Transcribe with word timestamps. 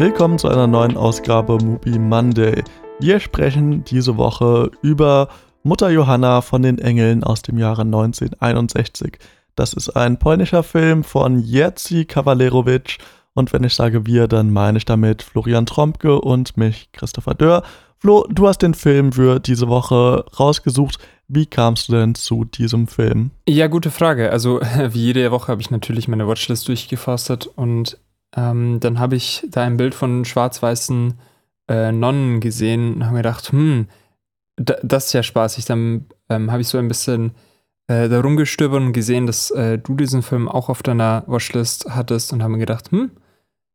willkommen 0.00 0.38
zu 0.38 0.48
einer 0.48 0.66
neuen 0.66 0.96
Ausgabe 0.96 1.58
Movie 1.62 1.98
Monday. 1.98 2.64
Wir 3.00 3.20
sprechen 3.20 3.84
diese 3.84 4.16
Woche 4.16 4.70
über 4.80 5.28
Mutter 5.62 5.90
Johanna 5.90 6.40
von 6.40 6.62
den 6.62 6.78
Engeln 6.78 7.22
aus 7.22 7.42
dem 7.42 7.58
Jahre 7.58 7.82
1961. 7.82 9.18
Das 9.56 9.74
ist 9.74 9.90
ein 9.90 10.18
polnischer 10.18 10.62
Film 10.62 11.04
von 11.04 11.38
Jerzy 11.38 12.06
Kawalerowicz 12.06 12.96
und 13.34 13.52
wenn 13.52 13.62
ich 13.62 13.74
sage 13.74 14.06
wir, 14.06 14.26
dann 14.26 14.50
meine 14.50 14.78
ich 14.78 14.86
damit 14.86 15.20
Florian 15.22 15.66
Trompke 15.66 16.18
und 16.18 16.56
mich, 16.56 16.88
Christopher 16.92 17.34
Dörr. 17.34 17.62
Flo, 17.98 18.26
du 18.30 18.48
hast 18.48 18.62
den 18.62 18.72
Film 18.72 19.12
für 19.12 19.38
diese 19.38 19.68
Woche 19.68 20.24
rausgesucht. 20.40 20.96
Wie 21.28 21.44
kamst 21.44 21.90
du 21.90 21.92
denn 21.92 22.14
zu 22.14 22.46
diesem 22.46 22.88
Film? 22.88 23.32
Ja, 23.46 23.66
gute 23.66 23.90
Frage. 23.90 24.32
Also, 24.32 24.60
wie 24.88 25.04
jede 25.04 25.30
Woche 25.30 25.48
habe 25.48 25.60
ich 25.60 25.70
natürlich 25.70 26.08
meine 26.08 26.26
Watchlist 26.26 26.66
durchgeforstet 26.68 27.46
und 27.46 27.98
ähm, 28.36 28.78
dann 28.80 28.98
habe 28.98 29.16
ich 29.16 29.46
da 29.48 29.62
ein 29.62 29.76
Bild 29.76 29.94
von 29.94 30.24
schwarz-weißen 30.24 31.14
äh, 31.68 31.92
Nonnen 31.92 32.40
gesehen 32.40 32.94
und 32.94 33.04
habe 33.04 33.14
mir 33.14 33.22
gedacht, 33.22 33.52
hm, 33.52 33.86
das 34.56 35.06
ist 35.06 35.12
ja 35.12 35.22
spaßig. 35.22 35.64
Dann 35.64 36.06
ähm, 36.28 36.50
habe 36.50 36.60
ich 36.60 36.68
so 36.68 36.78
ein 36.78 36.88
bisschen 36.88 37.32
äh, 37.88 38.08
da 38.08 38.20
rumgestöbert 38.20 38.80
und 38.80 38.92
gesehen, 38.92 39.26
dass 39.26 39.50
äh, 39.50 39.78
du 39.78 39.94
diesen 39.94 40.22
Film 40.22 40.48
auch 40.48 40.68
auf 40.68 40.82
deiner 40.82 41.24
Watchlist 41.26 41.86
hattest 41.88 42.32
und 42.32 42.42
habe 42.42 42.52
mir 42.52 42.58
gedacht, 42.58 42.90
hm, 42.90 43.10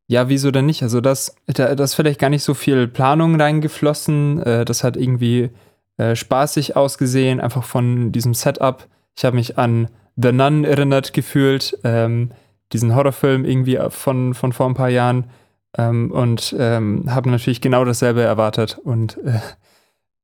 ja, 0.08 0.28
wieso 0.28 0.50
denn 0.50 0.66
nicht? 0.66 0.82
Also 0.82 1.00
das, 1.00 1.34
da, 1.46 1.74
das 1.74 1.90
ist 1.90 1.94
vielleicht 1.96 2.20
gar 2.20 2.30
nicht 2.30 2.44
so 2.44 2.54
viel 2.54 2.86
Planung 2.86 3.40
reingeflossen. 3.40 4.42
Äh, 4.42 4.64
das 4.64 4.84
hat 4.84 4.96
irgendwie 4.96 5.50
äh, 5.96 6.14
spaßig 6.14 6.76
ausgesehen, 6.76 7.40
einfach 7.40 7.64
von 7.64 8.12
diesem 8.12 8.32
Setup. 8.32 8.86
Ich 9.16 9.24
habe 9.24 9.36
mich 9.36 9.58
an 9.58 9.88
The 10.16 10.32
Nun 10.32 10.64
erinnert 10.64 11.12
gefühlt, 11.12 11.78
ähm, 11.84 12.30
diesen 12.72 12.94
Horrorfilm 12.94 13.44
irgendwie 13.44 13.78
von, 13.90 14.34
von 14.34 14.52
vor 14.52 14.66
ein 14.66 14.74
paar 14.74 14.88
Jahren 14.88 15.30
ähm, 15.76 16.10
und 16.10 16.54
ähm, 16.58 17.04
habe 17.08 17.30
natürlich 17.30 17.60
genau 17.60 17.84
dasselbe 17.84 18.22
erwartet. 18.22 18.78
Und 18.82 19.18
äh, 19.24 19.40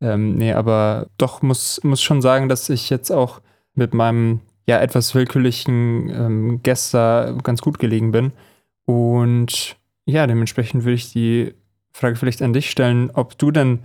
ähm, 0.00 0.34
nee, 0.34 0.52
aber 0.52 1.06
doch 1.18 1.42
muss, 1.42 1.82
muss 1.84 2.02
schon 2.02 2.22
sagen, 2.22 2.48
dass 2.48 2.68
ich 2.68 2.90
jetzt 2.90 3.10
auch 3.10 3.40
mit 3.74 3.94
meinem 3.94 4.40
ja 4.66 4.80
etwas 4.80 5.14
willkürlichen 5.14 6.08
ähm, 6.10 6.60
Gäster 6.62 7.36
ganz 7.42 7.62
gut 7.62 7.78
gelegen 7.78 8.12
bin. 8.12 8.32
Und 8.84 9.76
ja, 10.04 10.26
dementsprechend 10.26 10.84
würde 10.84 10.94
ich 10.94 11.12
die 11.12 11.54
Frage 11.92 12.16
vielleicht 12.16 12.42
an 12.42 12.52
dich 12.52 12.70
stellen, 12.70 13.10
ob 13.12 13.38
du 13.38 13.50
denn 13.50 13.80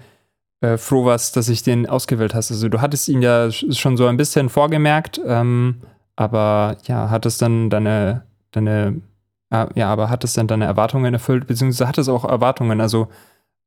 äh, 0.61 0.77
froh 0.77 1.05
warst, 1.05 1.35
dass 1.35 1.49
ich 1.49 1.63
den 1.63 1.87
ausgewählt 1.87 2.33
hast. 2.33 2.51
Also 2.51 2.69
du 2.69 2.81
hattest 2.81 3.07
ihn 3.09 3.21
ja 3.21 3.51
schon 3.51 3.97
so 3.97 4.07
ein 4.07 4.17
bisschen 4.17 4.49
vorgemerkt, 4.49 5.21
ähm, 5.25 5.81
aber 6.15 6.77
ja, 6.85 7.09
hat 7.09 7.25
es 7.25 7.37
dann 7.37 7.69
deine, 7.69 8.23
deine, 8.51 9.01
äh, 9.49 9.67
ja, 9.75 9.89
aber 9.89 10.09
hat 10.09 10.23
es 10.23 10.33
dann 10.33 10.47
deine 10.47 10.65
Erwartungen 10.65 11.13
erfüllt, 11.13 11.47
beziehungsweise 11.47 11.87
hat 11.87 11.97
es 11.97 12.09
auch 12.09 12.25
Erwartungen? 12.25 12.81
Also 12.81 13.07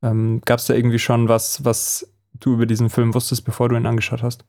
ähm, 0.02 0.40
gab 0.44 0.58
es 0.58 0.66
da 0.66 0.74
irgendwie 0.74 0.98
schon 0.98 1.28
was, 1.28 1.64
was 1.64 2.10
du 2.34 2.54
über 2.54 2.66
diesen 2.66 2.90
Film 2.90 3.14
wusstest, 3.14 3.44
bevor 3.44 3.68
du 3.68 3.76
ihn 3.76 3.86
angeschaut 3.86 4.22
hast? 4.22 4.44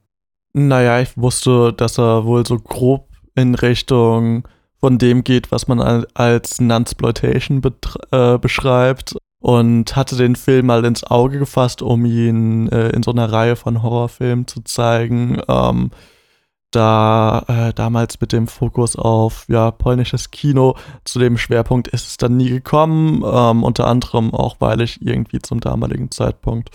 Naja, 0.54 1.00
ich 1.00 1.18
wusste, 1.18 1.74
dass 1.74 1.98
er 1.98 2.26
wohl 2.26 2.46
so 2.46 2.58
grob 2.58 3.08
in 3.36 3.56
Richtung 3.56 4.48
von 4.80 4.98
dem 4.98 5.24
geht, 5.24 5.52
was 5.52 5.68
man 5.68 5.80
als 6.14 6.60
Nunsploitation 6.60 7.62
äh, 8.12 8.38
beschreibt 8.38 9.16
und 9.40 9.96
hatte 9.96 10.16
den 10.16 10.36
Film 10.36 10.68
mal 10.68 10.84
ins 10.86 11.04
Auge 11.04 11.40
gefasst, 11.40 11.82
um 11.82 12.06
ihn 12.06 12.68
äh, 12.70 12.90
in 12.90 13.04
so 13.04 13.12
einer 13.12 13.32
Reihe 13.32 13.56
von 13.56 13.82
Horrorfilmen 13.82 14.48
zu 14.48 14.62
zeigen. 14.64 15.42
Ähm, 15.48 15.92
da 16.72 17.44
äh, 17.48 17.74
damals 17.74 18.20
mit 18.20 18.32
dem 18.32 18.48
Fokus 18.48 18.96
auf 18.96 19.46
ja, 19.48 19.72
polnisches 19.72 20.32
Kino. 20.32 20.76
Zu 21.04 21.20
dem 21.20 21.38
Schwerpunkt 21.38 21.90
ist 21.90 22.08
es 22.08 22.18
dann 22.18 22.38
nie 22.38 22.50
gekommen, 22.50 23.24
ähm, 23.26 23.64
unter 23.64 23.88
anderem 23.88 24.34
auch, 24.34 24.56
weil 24.60 24.82
ich 24.82 25.06
irgendwie 25.06 25.40
zum 25.40 25.60
damaligen 25.60 26.12
Zeitpunkt 26.12 26.70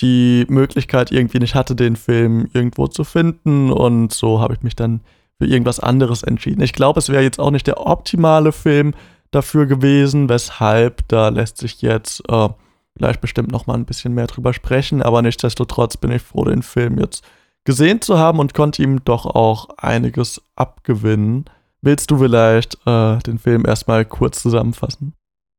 die 0.00 0.46
Möglichkeit 0.48 1.12
irgendwie 1.12 1.38
nicht 1.38 1.54
hatte, 1.54 1.76
den 1.76 1.96
Film 1.96 2.48
irgendwo 2.52 2.88
zu 2.88 3.04
finden. 3.04 3.70
Und 3.70 4.12
so 4.12 4.40
habe 4.40 4.54
ich 4.54 4.62
mich 4.62 4.74
dann 4.74 5.00
für 5.38 5.46
irgendwas 5.46 5.80
anderes 5.80 6.22
entschieden. 6.22 6.62
Ich 6.62 6.72
glaube, 6.72 6.98
es 6.98 7.08
wäre 7.08 7.22
jetzt 7.22 7.38
auch 7.38 7.50
nicht 7.50 7.66
der 7.66 7.86
optimale 7.86 8.52
Film 8.52 8.94
dafür 9.30 9.66
gewesen, 9.66 10.28
weshalb 10.28 11.06
da 11.08 11.28
lässt 11.28 11.58
sich 11.58 11.80
jetzt 11.82 12.22
äh, 12.28 12.48
gleich 12.96 13.20
bestimmt 13.20 13.50
noch 13.50 13.66
mal 13.66 13.74
ein 13.74 13.86
bisschen 13.86 14.14
mehr 14.14 14.26
drüber 14.26 14.52
sprechen, 14.52 15.02
aber 15.02 15.22
nichtsdestotrotz 15.22 15.96
bin 15.96 16.12
ich 16.12 16.22
froh, 16.22 16.44
den 16.44 16.62
Film 16.62 16.98
jetzt 16.98 17.24
gesehen 17.64 18.00
zu 18.00 18.18
haben 18.18 18.38
und 18.38 18.54
konnte 18.54 18.82
ihm 18.82 19.04
doch 19.04 19.26
auch 19.26 19.70
einiges 19.76 20.42
abgewinnen. 20.56 21.44
Willst 21.80 22.10
du 22.10 22.18
vielleicht 22.18 22.76
äh, 22.86 23.18
den 23.18 23.38
Film 23.38 23.64
erstmal 23.66 24.04
kurz 24.04 24.40
zusammenfassen? 24.42 25.14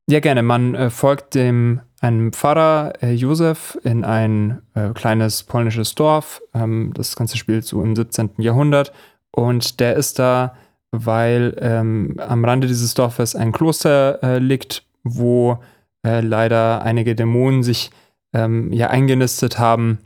Ja, 0.08 0.20
gerne. 0.20 0.42
Man 0.42 0.74
äh, 0.74 0.90
folgt 0.90 1.34
dem 1.34 1.80
einem 2.00 2.32
Pfarrer 2.32 2.92
äh, 3.02 3.12
Josef 3.12 3.78
in 3.82 4.04
ein 4.04 4.60
äh, 4.74 4.90
kleines 4.90 5.42
polnisches 5.42 5.94
Dorf. 5.94 6.42
Ähm, 6.54 6.92
das 6.94 7.16
Ganze 7.16 7.38
spielt 7.38 7.64
so 7.64 7.82
im 7.82 7.96
17. 7.96 8.32
Jahrhundert 8.38 8.92
und 9.30 9.80
der 9.80 9.96
ist 9.96 10.18
da, 10.18 10.54
weil 10.92 11.56
ähm, 11.60 12.16
am 12.18 12.44
Rande 12.44 12.66
dieses 12.66 12.94
Dorfes 12.94 13.34
ein 13.34 13.52
Kloster 13.52 14.22
äh, 14.22 14.38
liegt, 14.38 14.84
wo 15.02 15.58
äh, 16.06 16.20
leider 16.20 16.82
einige 16.82 17.14
Dämonen 17.14 17.62
sich 17.62 17.90
ähm, 18.34 18.72
ja 18.72 18.90
eingenistet 18.90 19.58
haben. 19.58 19.98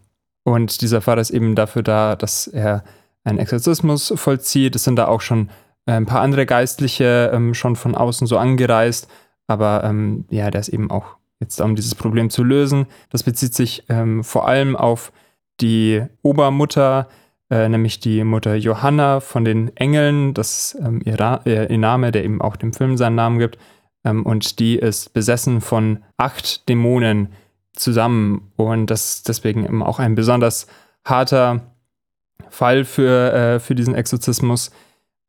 Und 0.45 0.81
dieser 0.81 1.01
Pfarrer 1.01 1.21
ist 1.21 1.31
eben 1.31 1.55
dafür 1.55 1.83
da, 1.83 2.17
dass 2.17 2.47
er 2.47 2.85
einen 3.25 3.39
Exorzismus 3.39 4.13
vollzieht. 4.17 4.75
Es 4.77 4.85
sind 4.85 4.97
da 4.97 5.07
auch 5.09 5.21
schon 5.21 5.51
äh, 5.87 5.93
ein 5.93 6.07
paar 6.07 6.21
andere 6.21 6.47
Geistliche 6.47 7.31
ähm, 7.33 7.55
schon 7.55 7.77
von 7.77 7.95
außen 7.95 8.27
so 8.27 8.39
angereist. 8.39 9.09
Aber 9.47 9.83
ähm, 9.85 10.25
ja, 10.31 10.51
der 10.51 10.61
ist 10.61 10.69
eben 10.69 10.91
auch 10.91 11.17
jetzt 11.41 11.61
da, 11.61 11.65
um 11.65 11.77
dieses 11.77 11.95
Problem 11.95 12.31
zu 12.31 12.45
lösen. 12.45 12.87
Das 13.11 13.23
bezieht 13.23 13.55
sich 13.55 13.85
ähm, 13.89 14.25
vor 14.25 14.49
allem 14.49 14.77
auf 14.77 15.13
die 15.61 16.03
Obermutter, 16.23 17.09
äh, 17.51 17.69
nämlich 17.69 18.01
die 18.01 18.25
Mutter 18.25 18.55
Johanna 18.55 19.21
von 19.21 19.45
den 19.45 19.77
Engeln, 19.77 20.35
das 20.35 20.75
ist 20.75 20.81
ähm, 20.85 21.01
ihr, 21.05 21.41
ihr, 21.47 21.79
Name, 21.79 22.13
der 22.13 22.25
eben 22.25 22.41
auch 22.41 22.57
dem 22.57 22.73
Film 22.73 22.97
seinen 22.97 23.17
Namen 23.17 23.39
gibt. 23.39 23.59
Ähm, 24.05 24.25
und 24.25 24.59
die 24.59 24.77
ist 24.77 25.13
besessen 25.13 25.61
von 25.61 26.05
acht 26.17 26.69
Dämonen 26.69 27.29
zusammen. 27.79 28.53
Und 28.57 28.87
das 28.87 29.15
ist 29.15 29.29
deswegen 29.29 29.65
eben 29.65 29.83
auch 29.83 29.99
ein 29.99 30.15
besonders 30.15 30.67
harter 31.05 31.61
Fall 32.51 32.85
für, 32.85 33.33
äh, 33.33 33.61
für 33.61 33.75
diesen 33.75 33.95
Exorzismus. 33.95 34.71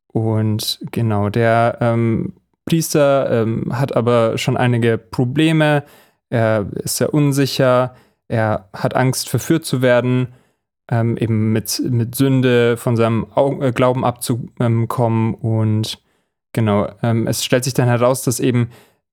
Und 0.07 0.79
genau, 0.91 1.29
der 1.29 1.77
ähm, 1.81 2.33
Priester 2.65 3.43
ähm, 3.43 3.77
hat 3.77 3.95
aber 3.95 4.37
schon 4.37 4.57
einige 4.57 4.97
Probleme. 4.97 5.83
Er 6.29 6.67
ist 6.75 6.97
sehr 6.97 7.13
unsicher. 7.13 7.95
Er 8.27 8.69
hat 8.73 8.95
Angst, 8.95 9.29
verführt 9.29 9.65
zu 9.65 9.81
werden 9.81 10.29
ähm, 10.89 11.17
eben 11.17 11.51
mit, 11.53 11.81
mit 11.89 12.15
Sünde 12.15 12.77
von 12.77 12.97
seinem 12.97 13.27
Au 13.35 13.61
äh, 13.61 13.71
Glauben 13.71 14.03
abzukommen. 14.03 15.35
Und 15.35 16.01
genau, 16.53 16.89
ähm, 17.03 17.27
es 17.27 17.43
stellt 17.43 17.63
sich 17.63 17.73
dann 17.73 17.87
heraus, 17.87 18.23
dass 18.23 18.39
eben 18.39 18.69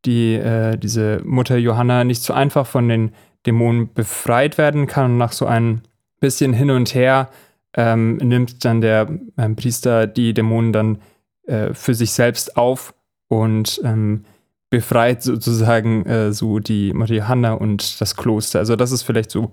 die, 0.07 0.35
äh, 0.35 0.77
diese 0.79 1.21
Mutter 1.25 1.57
Johanna 1.57 2.05
nicht 2.05 2.23
so 2.23 2.33
einfach 2.33 2.67
von 2.67 2.89
den 2.89 3.13
Dämonen 3.45 3.93
befreit 3.93 4.59
werden 4.59 4.87
kann. 4.87 5.13
Und 5.13 5.19
nach 5.19 5.33
so 5.33 5.47
ein 5.47 5.83
bisschen 6.21 6.53
hin 6.53 6.71
und 6.71 6.95
her 6.95 7.29
ähm, 7.75 8.17
nimmt 8.17 8.65
dann 8.65 8.81
der 8.81 9.09
ähm, 9.37 9.57
Priester 9.57 10.07
die 10.07 10.33
Dämonen 10.33 10.73
dann 10.73 10.99
äh, 11.47 11.75
für 11.75 11.95
sich 11.95 12.13
selbst 12.13 12.57
auf 12.57 12.95
und 13.29 13.81
ähm, 13.85 14.25
befreit 14.71 15.23
sozusagen 15.23 16.05
äh, 16.07 16.33
so 16.33 16.59
die 16.59 16.93
Mutter 16.93 17.15
Johanna 17.15 17.53
und 17.53 18.01
das 18.01 18.17
Kloster. 18.17 18.59
Also 18.59 18.77
das 18.77 18.93
ist 18.93 19.03
vielleicht 19.03 19.31
so 19.31 19.53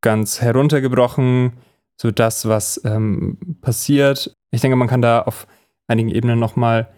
ganz 0.00 0.40
heruntergebrochen, 0.40 1.52
so 1.96 2.10
das, 2.10 2.46
was 2.48 2.80
ähm, 2.84 3.38
passiert. 3.60 4.36
Ich 4.50 4.60
denke, 4.60 4.76
man 4.76 4.88
kann 4.88 5.02
da 5.02 5.22
auf 5.22 5.46
einigen 5.86 6.10
Ebenen 6.10 6.38
nochmal 6.38 6.88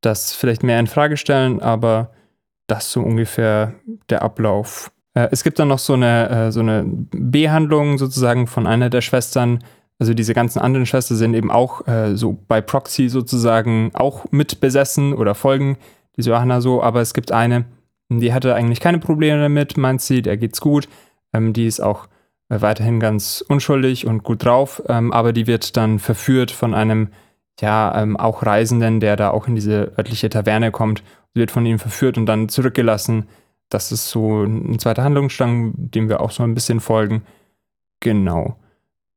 das 0.00 0.34
vielleicht 0.34 0.62
mehr 0.62 0.78
in 0.78 0.86
Frage 0.86 1.16
stellen, 1.16 1.60
aber 1.60 2.10
das 2.68 2.92
so 2.92 3.00
ungefähr 3.00 3.74
der 4.08 4.22
Ablauf. 4.22 4.92
Äh, 5.14 5.28
es 5.32 5.42
gibt 5.42 5.58
dann 5.58 5.68
noch 5.68 5.80
so 5.80 5.94
eine, 5.94 6.28
äh, 6.30 6.52
so 6.52 6.60
eine 6.60 6.84
Behandlung 6.86 7.98
sozusagen 7.98 8.46
von 8.46 8.68
einer 8.68 8.90
der 8.90 9.00
Schwestern. 9.00 9.64
Also 9.98 10.14
diese 10.14 10.34
ganzen 10.34 10.60
anderen 10.60 10.86
Schwestern 10.86 11.16
sind 11.16 11.34
eben 11.34 11.50
auch 11.50 11.88
äh, 11.88 12.16
so 12.16 12.38
bei 12.46 12.60
Proxy 12.60 13.08
sozusagen 13.08 13.90
auch 13.94 14.26
mit 14.30 14.60
besessen 14.60 15.12
oder 15.12 15.34
folgen 15.34 15.76
diese 16.18 16.30
Johanna 16.30 16.60
so, 16.60 16.82
aber 16.82 17.00
es 17.00 17.14
gibt 17.14 17.32
eine, 17.32 17.64
die 18.10 18.34
hatte 18.34 18.54
eigentlich 18.54 18.80
keine 18.80 18.98
Probleme 18.98 19.40
damit, 19.40 19.76
meint 19.76 20.02
sie, 20.02 20.20
der 20.20 20.36
geht's 20.36 20.60
gut. 20.60 20.88
Ähm, 21.32 21.52
die 21.52 21.66
ist 21.66 21.80
auch 21.80 22.08
äh, 22.48 22.60
weiterhin 22.60 23.00
ganz 23.00 23.42
unschuldig 23.48 24.06
und 24.06 24.24
gut 24.24 24.44
drauf, 24.44 24.82
ähm, 24.88 25.12
aber 25.12 25.32
die 25.32 25.46
wird 25.46 25.76
dann 25.76 25.98
verführt 25.98 26.50
von 26.50 26.74
einem, 26.74 27.08
ja, 27.60 28.02
ähm, 28.02 28.16
auch 28.16 28.44
Reisenden, 28.44 29.00
der 29.00 29.16
da 29.16 29.30
auch 29.30 29.46
in 29.46 29.54
diese 29.54 29.92
örtliche 29.96 30.28
Taverne 30.28 30.70
kommt, 30.70 31.02
wird 31.34 31.50
von 31.50 31.66
ihm 31.66 31.78
verführt 31.78 32.18
und 32.18 32.26
dann 32.26 32.48
zurückgelassen. 32.48 33.28
Das 33.68 33.92
ist 33.92 34.10
so 34.10 34.44
ein 34.44 34.78
zweiter 34.78 35.04
Handlungsstrang, 35.04 35.72
dem 35.76 36.08
wir 36.08 36.20
auch 36.20 36.30
so 36.30 36.42
ein 36.42 36.54
bisschen 36.54 36.80
folgen. 36.80 37.22
Genau. 38.00 38.56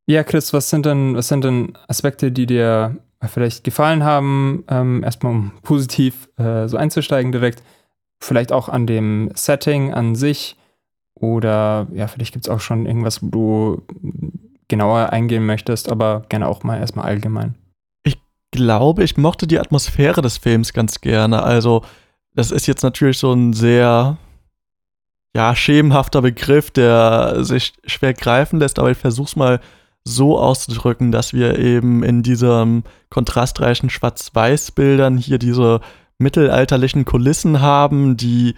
Ja, 0.07 0.23
Chris, 0.23 0.51
was 0.53 0.69
sind 0.69 0.85
denn, 0.85 1.15
was 1.15 1.27
sind 1.27 1.43
denn 1.43 1.73
Aspekte, 1.87 2.31
die 2.31 2.45
dir 2.45 2.97
vielleicht 3.27 3.63
gefallen 3.63 4.03
haben? 4.03 4.63
Ähm, 4.67 5.03
erstmal 5.03 5.31
um 5.31 5.51
positiv 5.61 6.27
äh, 6.37 6.67
so 6.67 6.77
einzusteigen 6.77 7.31
direkt. 7.31 7.63
vielleicht 8.19 8.51
auch 8.51 8.69
an 8.69 8.85
dem 8.87 9.31
Setting 9.33 9.93
an 9.93 10.15
sich 10.15 10.57
oder 11.15 11.87
ja, 11.93 12.07
vielleicht 12.07 12.33
gibt 12.33 12.45
es 12.45 12.49
auch 12.49 12.59
schon 12.59 12.85
irgendwas, 12.85 13.21
wo 13.21 13.27
du 13.27 13.83
genauer 14.67 15.09
eingehen 15.09 15.45
möchtest, 15.45 15.91
aber 15.91 16.23
gerne 16.29 16.47
auch 16.47 16.63
mal 16.63 16.79
erstmal 16.79 17.05
allgemein. 17.05 17.55
Glaube, 18.51 19.03
ich 19.03 19.17
mochte 19.17 19.47
die 19.47 19.59
Atmosphäre 19.59 20.21
des 20.21 20.37
Films 20.37 20.73
ganz 20.73 21.01
gerne. 21.01 21.43
Also, 21.43 21.83
das 22.35 22.51
ist 22.51 22.67
jetzt 22.67 22.83
natürlich 22.83 23.17
so 23.17 23.31
ein 23.33 23.53
sehr 23.53 24.17
ja, 25.33 25.55
schemenhafter 25.55 26.21
Begriff, 26.21 26.71
der 26.71 27.43
sich 27.43 27.73
schwer 27.85 28.13
greifen 28.13 28.59
lässt, 28.59 28.79
aber 28.79 28.91
ich 28.91 28.97
versuche 28.97 29.27
es 29.27 29.35
mal 29.35 29.59
so 30.03 30.37
auszudrücken, 30.39 31.11
dass 31.11 31.33
wir 31.33 31.59
eben 31.59 32.03
in 32.03 32.23
diesem 32.23 32.83
kontrastreichen 33.09 33.89
Schwarz-Weiß-Bildern 33.89 35.17
hier 35.17 35.37
diese 35.37 35.79
mittelalterlichen 36.17 37.05
Kulissen 37.05 37.61
haben, 37.61 38.17
die 38.17 38.55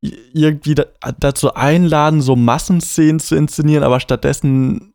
irgendwie 0.00 0.76
dazu 1.18 1.54
einladen, 1.54 2.20
so 2.20 2.36
Massenszenen 2.36 3.18
zu 3.18 3.34
inszenieren, 3.34 3.82
aber 3.82 3.98
stattdessen 4.00 4.94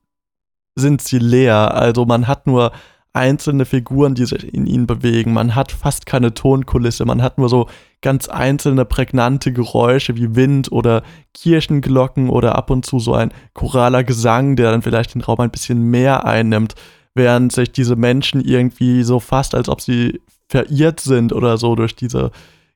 sind 0.75 1.01
sie 1.01 1.19
leer. 1.19 1.73
Also 1.75 2.05
man 2.05 2.27
hat 2.27 2.47
nur 2.47 2.71
einzelne 3.13 3.65
Figuren, 3.65 4.15
die 4.15 4.25
sich 4.25 4.53
in 4.53 4.65
ihnen 4.65 4.87
bewegen. 4.87 5.33
Man 5.33 5.55
hat 5.55 5.71
fast 5.71 6.07
keine 6.07 6.33
Tonkulisse. 6.33 7.05
Man 7.05 7.21
hat 7.21 7.37
nur 7.37 7.47
so 7.47 7.67
ganz 8.01 8.27
einzelne 8.27 8.85
prägnante 8.85 9.53
Geräusche 9.53 10.15
wie 10.17 10.35
Wind 10.35 10.71
oder 10.71 11.03
Kirchenglocken 11.33 12.29
oder 12.29 12.55
ab 12.55 12.71
und 12.71 12.85
zu 12.85 12.99
so 12.99 13.13
ein 13.13 13.31
choraler 13.53 14.03
Gesang, 14.03 14.55
der 14.55 14.71
dann 14.71 14.81
vielleicht 14.81 15.13
den 15.13 15.21
Raum 15.21 15.39
ein 15.39 15.51
bisschen 15.51 15.91
mehr 15.91 16.25
einnimmt, 16.25 16.73
während 17.13 17.51
sich 17.51 17.71
diese 17.71 17.95
Menschen 17.95 18.41
irgendwie 18.41 19.03
so 19.03 19.19
fast, 19.19 19.53
als 19.53 19.69
ob 19.69 19.79
sie 19.79 20.19
verirrt 20.49 20.99
sind 20.99 21.33
oder 21.33 21.57
so 21.57 21.75
durch 21.75 21.95
diese 21.95 22.31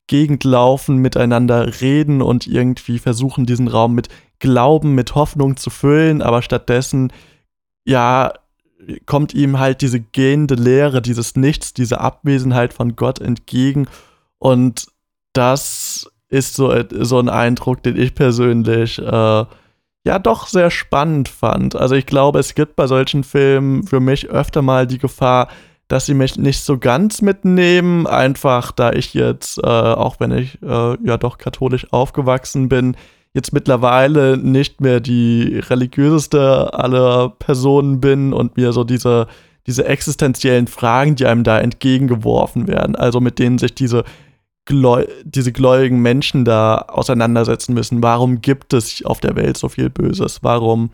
Gegend 0.05 0.43
laufen, 0.43 0.97
miteinander 0.97 1.81
reden 1.81 2.21
und 2.21 2.47
irgendwie 2.47 2.99
versuchen, 2.99 3.45
diesen 3.45 3.67
Raum 3.67 3.93
mit 3.93 4.07
Glauben, 4.39 4.93
mit 4.93 5.15
Hoffnung 5.15 5.57
zu 5.57 5.69
füllen, 5.69 6.21
aber 6.21 6.41
stattdessen, 6.43 7.11
ja, 7.85 8.33
kommt 9.05 9.33
ihm 9.33 9.59
halt 9.59 9.81
diese 9.81 9.99
gehende 9.99 10.55
Leere, 10.55 11.01
dieses 11.01 11.35
Nichts, 11.35 11.73
diese 11.73 11.99
Abwesenheit 11.99 12.73
von 12.73 12.95
Gott 12.95 13.19
entgegen. 13.19 13.87
Und 14.39 14.87
das 15.33 16.11
ist 16.29 16.55
so, 16.55 16.73
so 16.91 17.19
ein 17.19 17.29
Eindruck, 17.29 17.83
den 17.83 17.97
ich 17.97 18.15
persönlich 18.15 18.99
äh, 18.99 19.45
ja 20.05 20.19
doch 20.19 20.47
sehr 20.47 20.71
spannend 20.71 21.29
fand. 21.29 21.75
Also 21.75 21.95
ich 21.95 22.05
glaube, 22.05 22.39
es 22.39 22.55
gibt 22.55 22.75
bei 22.75 22.87
solchen 22.87 23.23
Filmen 23.23 23.83
für 23.83 23.99
mich 23.99 24.29
öfter 24.29 24.61
mal 24.61 24.87
die 24.87 24.97
Gefahr, 24.99 25.49
dass 25.87 26.05
sie 26.05 26.13
mich 26.13 26.37
nicht 26.37 26.61
so 26.61 26.77
ganz 26.77 27.21
mitnehmen, 27.21 28.07
einfach 28.07 28.71
da 28.71 28.91
ich 28.91 29.13
jetzt, 29.13 29.57
äh, 29.59 29.67
auch 29.67 30.19
wenn 30.19 30.31
ich 30.31 30.61
äh, 30.61 30.97
ja 31.03 31.17
doch 31.17 31.37
katholisch 31.37 31.87
aufgewachsen 31.91 32.67
bin, 32.67 32.97
jetzt 33.37 33.53
mittlerweile 33.53 34.35
nicht 34.35 34.81
mehr 34.81 34.99
die 34.99 35.59
religiöseste 35.69 36.73
aller 36.73 37.29
Personen 37.29 38.01
bin 38.01 38.33
und 38.33 38.57
mir 38.57 38.73
so 38.73 38.83
diese, 38.83 39.27
diese 39.67 39.85
existenziellen 39.85 40.67
Fragen, 40.67 41.15
die 41.15 41.25
einem 41.25 41.43
da 41.43 41.59
entgegengeworfen 41.59 42.67
werden, 42.67 42.95
also 42.95 43.21
mit 43.21 43.39
denen 43.39 43.59
sich 43.59 43.73
diese, 43.75 44.03
Gläu 44.65 45.05
diese 45.23 45.53
gläubigen 45.53 46.01
Menschen 46.01 46.43
da 46.43 46.79
auseinandersetzen 46.89 47.73
müssen. 47.73 48.03
Warum 48.03 48.41
gibt 48.41 48.73
es 48.73 49.03
auf 49.05 49.21
der 49.21 49.35
Welt 49.35 49.55
so 49.55 49.69
viel 49.69 49.89
Böses? 49.89 50.39
Warum, 50.41 50.89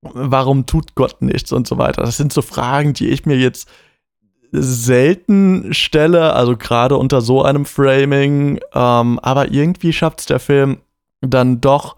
warum 0.00 0.64
tut 0.64 0.94
Gott 0.94 1.20
nichts 1.20 1.52
und 1.52 1.68
so 1.68 1.76
weiter? 1.76 2.02
Das 2.02 2.16
sind 2.16 2.32
so 2.32 2.40
Fragen, 2.40 2.94
die 2.94 3.08
ich 3.08 3.26
mir 3.26 3.36
jetzt 3.36 3.68
selten 4.52 5.74
stelle, 5.74 6.32
also 6.32 6.56
gerade 6.56 6.96
unter 6.96 7.20
so 7.20 7.42
einem 7.42 7.66
Framing, 7.66 8.58
ähm, 8.74 9.18
aber 9.20 9.52
irgendwie 9.52 9.92
schafft 9.92 10.20
es 10.20 10.26
der 10.26 10.40
Film 10.40 10.78
dann 11.20 11.60
doch 11.60 11.96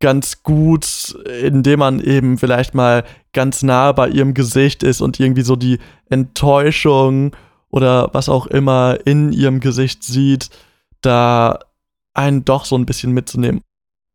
ganz 0.00 0.42
gut, 0.42 1.14
indem 1.42 1.80
man 1.80 2.00
eben 2.00 2.38
vielleicht 2.38 2.74
mal 2.74 3.04
ganz 3.32 3.62
nah 3.62 3.92
bei 3.92 4.08
ihrem 4.08 4.34
Gesicht 4.34 4.82
ist 4.82 5.00
und 5.00 5.20
irgendwie 5.20 5.42
so 5.42 5.56
die 5.56 5.78
Enttäuschung 6.08 7.36
oder 7.70 8.08
was 8.12 8.28
auch 8.28 8.46
immer 8.46 8.98
in 9.04 9.32
ihrem 9.32 9.60
Gesicht 9.60 10.02
sieht, 10.02 10.50
da 11.02 11.58
einen 12.14 12.44
doch 12.44 12.64
so 12.64 12.76
ein 12.76 12.86
bisschen 12.86 13.12
mitzunehmen. 13.12 13.60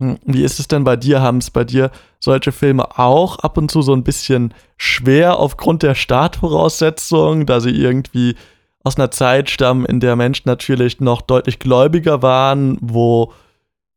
Hm, 0.01 0.17
wie 0.25 0.43
ist 0.43 0.59
es 0.59 0.67
denn 0.67 0.83
bei 0.83 0.97
dir? 0.97 1.21
Haben 1.21 1.37
es 1.37 1.51
bei 1.51 1.63
dir 1.63 1.91
solche 2.19 2.51
Filme 2.51 2.97
auch 2.99 3.39
ab 3.39 3.57
und 3.57 3.71
zu 3.71 3.81
so 3.81 3.93
ein 3.93 4.03
bisschen 4.03 4.53
schwer 4.77 5.37
aufgrund 5.39 5.83
der 5.83 5.95
Startvoraussetzungen, 5.95 7.45
da 7.45 7.61
sie 7.61 7.69
irgendwie 7.69 8.35
aus 8.83 8.97
einer 8.97 9.11
Zeit 9.11 9.49
stammen, 9.49 9.85
in 9.85 9.99
der 9.99 10.15
Menschen 10.15 10.43
natürlich 10.47 10.99
noch 10.99 11.21
deutlich 11.21 11.59
gläubiger 11.59 12.21
waren, 12.21 12.77
wo 12.81 13.33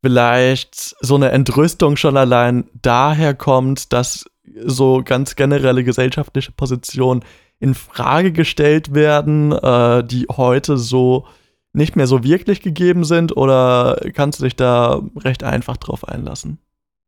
vielleicht 0.01 0.95
so 1.01 1.15
eine 1.15 1.31
Entrüstung 1.31 1.97
schon 1.97 2.17
allein 2.17 2.69
daher 2.81 3.33
kommt, 3.33 3.93
dass 3.93 4.25
so 4.65 5.01
ganz 5.03 5.35
generelle 5.35 5.83
gesellschaftliche 5.83 6.51
Positionen 6.51 7.23
in 7.59 7.73
Frage 7.73 8.31
gestellt 8.31 8.93
werden, 8.93 9.51
äh, 9.51 10.03
die 10.03 10.27
heute 10.31 10.77
so 10.77 11.25
nicht 11.73 11.95
mehr 11.95 12.07
so 12.07 12.23
wirklich 12.23 12.61
gegeben 12.61 13.03
sind 13.03 13.35
oder 13.35 13.99
kannst 14.13 14.39
du 14.39 14.45
dich 14.45 14.55
da 14.55 15.01
recht 15.17 15.43
einfach 15.43 15.77
drauf 15.77 16.07
einlassen? 16.07 16.59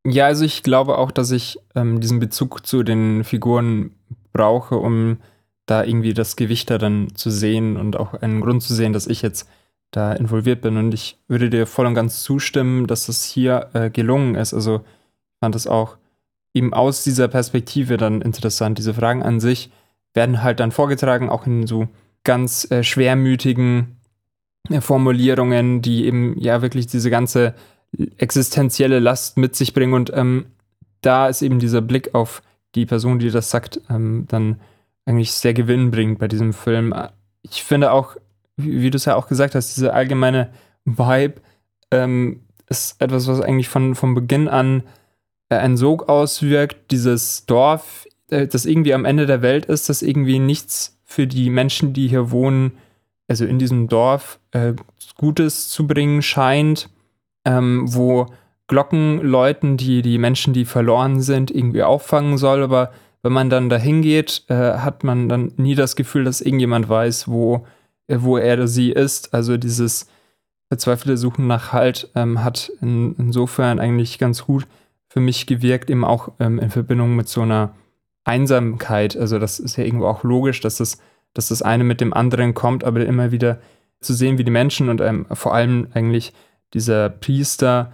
Ja, 0.05 0.25
also 0.25 0.45
ich 0.45 0.63
glaube 0.63 0.97
auch, 0.97 1.11
dass 1.11 1.31
ich 1.31 1.57
ähm, 1.75 1.99
diesen 1.99 2.19
Bezug 2.19 2.65
zu 2.65 2.83
den 2.83 3.23
Figuren 3.23 3.95
brauche, 4.33 4.75
um 4.75 5.17
da 5.65 5.83
irgendwie 5.83 6.13
das 6.13 6.35
Gewicht 6.35 6.69
da 6.69 6.77
dann 6.77 7.15
zu 7.15 7.29
sehen 7.29 7.77
und 7.77 7.97
auch 7.97 8.13
einen 8.13 8.41
Grund 8.41 8.61
zu 8.63 8.73
sehen, 8.73 8.93
dass 8.93 9.07
ich 9.07 9.21
jetzt 9.21 9.47
da 9.91 10.13
involviert 10.13 10.61
bin. 10.61 10.77
Und 10.77 10.93
ich 10.93 11.17
würde 11.27 11.49
dir 11.49 11.67
voll 11.67 11.85
und 11.85 11.93
ganz 11.93 12.23
zustimmen, 12.23 12.88
dass 12.88 13.05
das 13.05 13.23
hier 13.23 13.69
äh, 13.73 13.89
gelungen 13.89 14.35
ist. 14.35 14.53
Also 14.53 14.77
ich 14.77 15.39
fand 15.39 15.55
es 15.55 15.67
auch 15.67 15.97
eben 16.53 16.73
aus 16.73 17.03
dieser 17.03 17.27
Perspektive 17.27 17.97
dann 17.97 18.21
interessant. 18.21 18.77
Diese 18.77 18.93
Fragen 18.93 19.23
an 19.23 19.39
sich 19.39 19.71
werden 20.13 20.43
halt 20.43 20.59
dann 20.59 20.71
vorgetragen, 20.71 21.29
auch 21.29 21.45
in 21.45 21.67
so 21.67 21.88
ganz 22.23 22.69
äh, 22.71 22.83
schwermütigen 22.83 23.97
äh, 24.69 24.81
Formulierungen, 24.81 25.81
die 25.81 26.05
eben 26.05 26.38
ja 26.39 26.61
wirklich 26.61 26.88
diese 26.88 27.09
ganze 27.09 27.53
existenzielle 28.17 28.99
Last 28.99 29.38
mit 29.38 29.55
sich 29.55 29.73
bringen. 29.73 29.93
Und 29.93 30.11
ähm, 30.13 30.45
da 31.01 31.27
ist 31.27 31.41
eben 31.41 31.59
dieser 31.59 31.81
Blick 31.81 32.13
auf 32.15 32.41
die 32.75 32.85
Person, 32.85 33.19
die 33.19 33.31
das 33.31 33.49
sagt, 33.49 33.81
ähm, 33.89 34.25
dann 34.27 34.60
eigentlich 35.05 35.33
sehr 35.33 35.53
gewinnbringend 35.53 36.19
bei 36.19 36.27
diesem 36.27 36.53
Film. 36.53 36.93
Ich 37.41 37.63
finde 37.63 37.91
auch, 37.91 38.15
wie, 38.63 38.82
wie 38.82 38.89
du 38.89 38.98
es 38.98 39.06
ja 39.06 39.15
auch 39.15 39.27
gesagt 39.27 39.56
hast, 39.56 39.75
diese 39.75 39.94
allgemeine 39.94 40.50
Vibe 40.86 41.36
ähm, 41.91 42.41
ist 42.68 43.01
etwas, 43.01 43.27
was 43.27 43.41
eigentlich 43.41 43.70
von, 43.70 43.96
von 43.96 44.13
Beginn 44.13 44.48
an 44.48 44.84
äh, 45.50 45.56
einen 45.56 45.77
Sog 45.77 46.10
auswirkt. 46.10 46.91
Dieses 46.91 47.46
Dorf, 47.46 48.08
äh, 48.30 48.48
das 48.48 48.65
irgendwie 48.65 48.94
am 48.94 49.06
Ende 49.06 49.25
der 49.25 49.41
Welt 49.41 49.65
ist, 49.65 49.89
das 49.89 50.01
irgendwie 50.01 50.39
nichts 50.39 51.00
für 51.03 51.27
die 51.27 51.50
Menschen, 51.50 51.94
die 51.94 52.08
hier 52.08 52.32
wohnen, 52.32 52.72
also 53.27 53.46
in 53.46 53.60
diesem 53.60 53.88
Dorf, 53.88 54.39
äh, 54.51 54.74
Gutes 55.18 55.70
zu 55.70 55.86
bringen 55.88 56.22
scheint, 56.22 56.89
ähm, 57.46 57.84
wo 57.88 58.27
Glocken 58.68 59.22
läuten, 59.22 59.75
die 59.75 60.01
die 60.01 60.18
Menschen, 60.18 60.53
die 60.53 60.65
verloren 60.65 61.22
sind, 61.22 61.51
irgendwie 61.51 61.84
auffangen 61.84 62.38
soll. 62.38 62.63
Aber 62.63 62.91
wenn 63.22 63.34
man 63.34 63.50
dann 63.50 63.70
dahin 63.70 64.01
geht, 64.01 64.46
äh, 64.48 64.53
hat 64.56 65.03
man 65.03 65.27
dann 65.27 65.51
nie 65.58 65.75
das 65.75 65.96
Gefühl, 65.96 66.24
dass 66.24 66.41
irgendjemand 66.41 66.88
weiß, 66.88 67.27
wo 67.27 67.65
wo 68.20 68.38
er 68.38 68.56
oder 68.56 68.68
sie 68.68 68.91
ist. 68.91 69.34
Also 69.34 69.58
dieses 69.58 70.08
verzweifelte 70.68 71.18
Suchen 71.18 71.48
nach 71.48 71.74
Halt 71.74 72.10
ähm, 72.15 72.44
hat 72.44 72.72
in, 72.82 73.15
insofern 73.18 73.80
eigentlich 73.80 74.20
ganz 74.20 74.46
gut 74.46 74.68
für 75.10 75.20
mich 75.20 75.46
gewirkt, 75.46 75.89
eben 75.89 76.06
auch 76.06 76.30
ähm, 76.39 76.60
in 76.60 76.70
Verbindung 76.70 77.15
mit 77.15 77.27
so 77.27 77.41
einer 77.41 77.75
Einsamkeit. 78.24 79.18
Also 79.18 79.39
das 79.39 79.60
ist 79.60 79.75
ja 79.75 79.84
irgendwo 79.84 80.08
auch 80.08 80.24
logisch, 80.24 80.62
dass 80.62 80.77
das, 80.77 81.00
dass 81.34 81.50
das 81.50 81.62
eine 81.62 81.84
mit 81.84 82.00
dem 82.00 82.13
anderen 82.13 82.53
kommt, 82.53 82.84
aber 82.84 83.06
immer 83.06 83.32
wieder 83.32 83.60
zu 84.00 84.13
sehen, 84.13 84.38
wie 84.38 84.44
die 84.44 84.51
Menschen 84.51 84.89
und 84.89 85.01
ähm, 85.01 85.25
vor 85.32 85.53
allem 85.53 85.88
eigentlich 85.94 86.34
dieser 86.74 87.10
Priester 87.10 87.91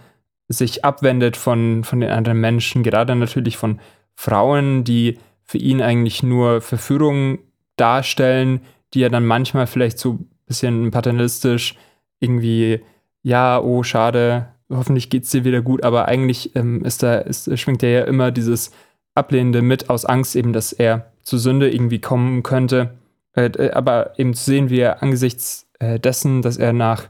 sich 0.48 0.84
abwendet 0.84 1.36
von, 1.36 1.84
von 1.84 2.00
den 2.00 2.10
anderen 2.10 2.40
Menschen, 2.40 2.82
gerade 2.82 3.14
natürlich 3.14 3.56
von 3.56 3.80
Frauen, 4.14 4.84
die 4.84 5.18
für 5.42 5.58
ihn 5.58 5.82
eigentlich 5.82 6.22
nur 6.22 6.60
Verführung 6.60 7.38
darstellen, 7.76 8.60
die 8.94 9.00
ja 9.00 9.08
dann 9.08 9.26
manchmal 9.26 9.66
vielleicht 9.66 9.98
so 9.98 10.14
ein 10.14 10.28
bisschen 10.46 10.90
paternalistisch 10.90 11.76
irgendwie, 12.20 12.80
ja, 13.22 13.60
oh, 13.60 13.82
schade, 13.82 14.48
hoffentlich 14.70 15.10
geht 15.10 15.24
es 15.24 15.30
dir 15.30 15.44
wieder 15.44 15.62
gut, 15.62 15.82
aber 15.82 16.08
eigentlich 16.08 16.54
ähm, 16.56 16.84
ist 16.84 17.02
da, 17.02 17.18
ist, 17.18 17.58
schwingt 17.58 17.82
er 17.82 17.90
ja 17.90 18.04
immer 18.04 18.30
dieses 18.30 18.70
Ablehnende 19.14 19.62
mit 19.62 19.90
aus 19.90 20.04
Angst 20.04 20.36
eben, 20.36 20.52
dass 20.52 20.72
er 20.72 21.12
zur 21.22 21.38
Sünde 21.38 21.70
irgendwie 21.70 22.00
kommen 22.00 22.42
könnte. 22.42 22.94
Äh, 23.34 23.46
äh 23.46 23.70
aber 23.72 24.18
eben 24.18 24.34
zu 24.34 24.44
sehen, 24.44 24.70
wie 24.70 24.80
er 24.80 25.02
angesichts 25.02 25.66
äh, 25.78 25.98
dessen, 25.98 26.42
dass 26.42 26.56
er 26.56 26.72
nach 26.72 27.08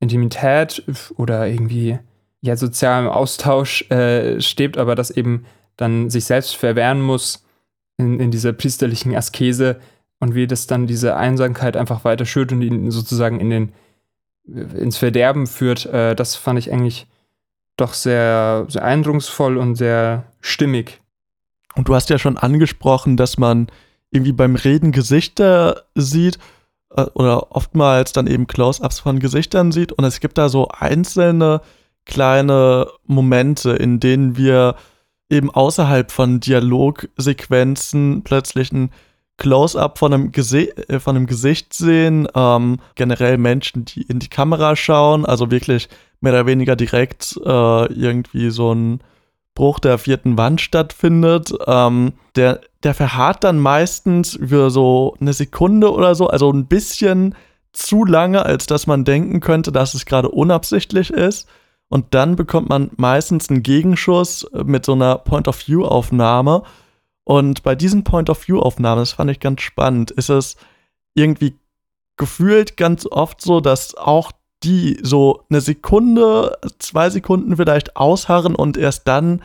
Intimität 0.00 0.82
oder 1.16 1.46
irgendwie 1.46 1.98
ja, 2.40 2.56
sozialem 2.56 3.08
Austausch 3.08 3.88
äh, 3.90 4.40
steht, 4.40 4.76
aber 4.76 4.94
das 4.94 5.10
eben 5.10 5.44
dann 5.76 6.10
sich 6.10 6.24
selbst 6.24 6.56
verwehren 6.56 7.00
muss 7.00 7.44
in, 7.96 8.18
in 8.18 8.30
dieser 8.30 8.52
priesterlichen 8.52 9.14
Askese, 9.14 9.80
und 10.22 10.36
wie 10.36 10.46
das 10.46 10.68
dann 10.68 10.86
diese 10.86 11.16
Einsamkeit 11.16 11.76
einfach 11.76 12.04
weiter 12.04 12.24
schürt 12.26 12.52
und 12.52 12.62
ihn 12.62 12.92
sozusagen 12.92 13.40
in 13.40 13.50
den 13.50 13.72
ins 14.46 14.96
Verderben 14.96 15.48
führt, 15.48 15.86
äh, 15.86 16.14
das 16.14 16.36
fand 16.36 16.60
ich 16.60 16.72
eigentlich 16.72 17.08
doch 17.76 17.92
sehr, 17.92 18.66
sehr 18.68 18.84
eindrucksvoll 18.84 19.56
und 19.56 19.74
sehr 19.74 20.22
stimmig. 20.40 21.00
Und 21.74 21.88
du 21.88 21.96
hast 21.96 22.08
ja 22.08 22.20
schon 22.20 22.38
angesprochen, 22.38 23.16
dass 23.16 23.36
man 23.36 23.66
irgendwie 24.12 24.30
beim 24.30 24.54
Reden 24.54 24.92
Gesichter 24.92 25.86
sieht 25.96 26.38
äh, 26.90 27.02
oder 27.14 27.50
oftmals 27.50 28.12
dann 28.12 28.28
eben 28.28 28.46
Close-ups 28.46 29.00
von 29.00 29.18
Gesichtern 29.18 29.72
sieht. 29.72 29.90
Und 29.90 30.04
es 30.04 30.20
gibt 30.20 30.38
da 30.38 30.48
so 30.48 30.68
einzelne 30.68 31.62
kleine 32.06 32.86
Momente, 33.06 33.72
in 33.72 33.98
denen 33.98 34.36
wir 34.36 34.76
eben 35.28 35.50
außerhalb 35.50 36.12
von 36.12 36.38
Dialogsequenzen 36.38 38.22
plötzlich 38.22 38.70
ein 38.70 38.92
Close-up 39.38 39.98
von, 39.98 40.12
einem 40.12 40.32
äh, 40.32 40.98
von 41.00 41.16
einem 41.16 41.26
Gesicht 41.26 41.74
sehen. 41.74 42.28
Ähm, 42.34 42.78
generell 42.94 43.38
Menschen, 43.38 43.84
die 43.84 44.02
in 44.02 44.18
die 44.18 44.28
Kamera 44.28 44.76
schauen, 44.76 45.24
also 45.24 45.50
wirklich 45.50 45.88
mehr 46.20 46.32
oder 46.32 46.46
weniger 46.46 46.76
direkt 46.76 47.36
äh, 47.44 47.92
irgendwie 47.92 48.50
so 48.50 48.72
ein 48.72 49.00
Bruch 49.54 49.80
der 49.80 49.98
vierten 49.98 50.38
Wand 50.38 50.60
stattfindet. 50.60 51.52
Ähm, 51.66 52.12
der, 52.36 52.60
der 52.82 52.94
verharrt 52.94 53.44
dann 53.44 53.58
meistens 53.58 54.38
für 54.46 54.70
so 54.70 55.16
eine 55.20 55.32
Sekunde 55.32 55.92
oder 55.92 56.14
so, 56.14 56.28
also 56.28 56.50
ein 56.50 56.66
bisschen 56.66 57.34
zu 57.72 58.04
lange, 58.04 58.44
als 58.44 58.66
dass 58.66 58.86
man 58.86 59.04
denken 59.04 59.40
könnte, 59.40 59.72
dass 59.72 59.94
es 59.94 60.06
gerade 60.06 60.28
unabsichtlich 60.28 61.10
ist. 61.10 61.48
Und 61.88 62.14
dann 62.14 62.36
bekommt 62.36 62.70
man 62.70 62.90
meistens 62.96 63.50
einen 63.50 63.62
Gegenschuss 63.62 64.46
mit 64.64 64.86
so 64.86 64.92
einer 64.92 65.18
Point-of-View-Aufnahme. 65.18 66.62
Und 67.24 67.62
bei 67.62 67.74
diesen 67.74 68.04
Point-of-View-Aufnahmen, 68.04 69.00
das 69.00 69.12
fand 69.12 69.30
ich 69.30 69.40
ganz 69.40 69.62
spannend, 69.62 70.10
ist 70.10 70.28
es 70.28 70.56
irgendwie 71.14 71.54
gefühlt 72.16 72.76
ganz 72.76 73.06
oft 73.06 73.40
so, 73.40 73.60
dass 73.60 73.94
auch 73.94 74.32
die 74.62 74.98
so 75.02 75.44
eine 75.50 75.60
Sekunde, 75.60 76.56
zwei 76.78 77.10
Sekunden 77.10 77.56
vielleicht 77.56 77.96
ausharren 77.96 78.54
und 78.54 78.76
erst 78.76 79.08
dann 79.08 79.42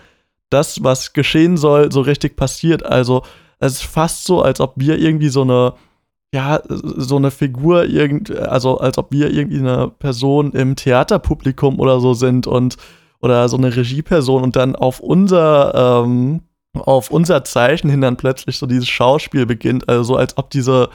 das, 0.49 0.83
was 0.83 1.13
geschehen 1.13 1.57
soll, 1.57 1.91
so 1.91 2.01
richtig 2.01 2.35
passiert. 2.35 2.85
Also 2.85 3.23
es 3.59 3.73
ist 3.73 3.83
fast 3.83 4.25
so, 4.25 4.41
als 4.41 4.61
ob 4.61 4.73
wir 4.75 4.99
irgendwie 4.99 5.29
so 5.29 5.41
eine, 5.41 5.73
ja, 6.33 6.61
so 6.67 7.15
eine 7.15 7.31
Figur, 7.31 7.85
irgend, 7.85 8.31
also 8.31 8.77
als 8.77 8.97
ob 8.97 9.11
wir 9.11 9.31
irgendwie 9.31 9.59
eine 9.59 9.89
Person 9.89 10.51
im 10.51 10.75
Theaterpublikum 10.75 11.79
oder 11.79 11.99
so 11.99 12.13
sind 12.13 12.47
und 12.47 12.77
oder 13.19 13.49
so 13.49 13.57
eine 13.57 13.75
Regieperson 13.75 14.43
und 14.43 14.55
dann 14.55 14.75
auf 14.75 14.99
unser, 14.99 16.03
ähm, 16.03 16.41
auf 16.81 17.11
unser 17.11 17.43
Zeichen 17.43 17.89
hin 17.89 18.01
dann 18.01 18.17
plötzlich 18.17 18.57
so 18.57 18.65
dieses 18.65 18.87
Schauspiel 18.87 19.45
beginnt. 19.45 19.87
Also 19.89 20.03
so 20.03 20.15
als 20.15 20.37
ob 20.37 20.49
diese 20.49 20.89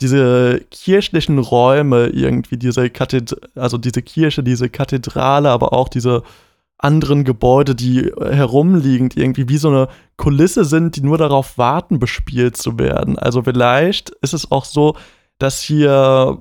diese 0.00 0.60
kirchlichen 0.70 1.38
Räume 1.38 2.08
irgendwie, 2.08 2.56
diese 2.56 2.90
Kathed 2.90 3.36
also 3.54 3.78
diese 3.78 4.02
Kirche, 4.02 4.42
diese 4.42 4.68
Kathedrale, 4.68 5.50
aber 5.50 5.72
auch 5.72 5.88
diese 5.88 6.22
anderen 6.78 7.22
Gebäude, 7.24 7.76
die 7.76 8.12
herumliegend 8.20 9.16
irgendwie 9.16 9.48
wie 9.48 9.58
so 9.58 9.68
eine 9.68 9.88
Kulisse 10.16 10.64
sind, 10.64 10.96
die 10.96 11.02
nur 11.02 11.16
darauf 11.16 11.56
warten, 11.56 12.00
bespielt 12.00 12.56
zu 12.56 12.78
werden. 12.78 13.16
Also 13.18 13.42
vielleicht 13.44 14.10
ist 14.20 14.34
es 14.34 14.50
auch 14.50 14.64
so, 14.64 14.96
dass 15.38 15.60
hier 15.60 16.38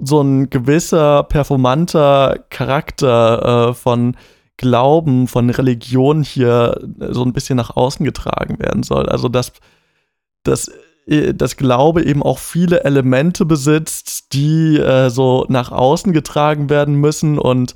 so 0.00 0.20
ein 0.20 0.50
gewisser 0.50 1.24
performanter 1.24 2.44
Charakter 2.50 3.70
äh, 3.70 3.74
von 3.74 4.16
Glauben, 4.58 5.26
von 5.28 5.48
Religion 5.48 6.22
hier 6.22 6.78
so 6.98 7.24
ein 7.24 7.32
bisschen 7.32 7.56
nach 7.56 7.74
außen 7.74 8.04
getragen 8.04 8.58
werden 8.58 8.82
soll. 8.82 9.08
Also 9.08 9.28
dass, 9.28 9.52
dass 10.42 10.70
äh, 11.06 11.32
das 11.32 11.56
Glaube 11.56 12.04
eben 12.04 12.22
auch 12.22 12.38
viele 12.38 12.84
Elemente 12.84 13.46
besitzt, 13.46 14.34
die 14.34 14.76
äh, 14.76 15.08
so 15.08 15.46
nach 15.48 15.72
außen 15.72 16.12
getragen 16.12 16.68
werden 16.68 16.96
müssen 16.96 17.38
und 17.38 17.74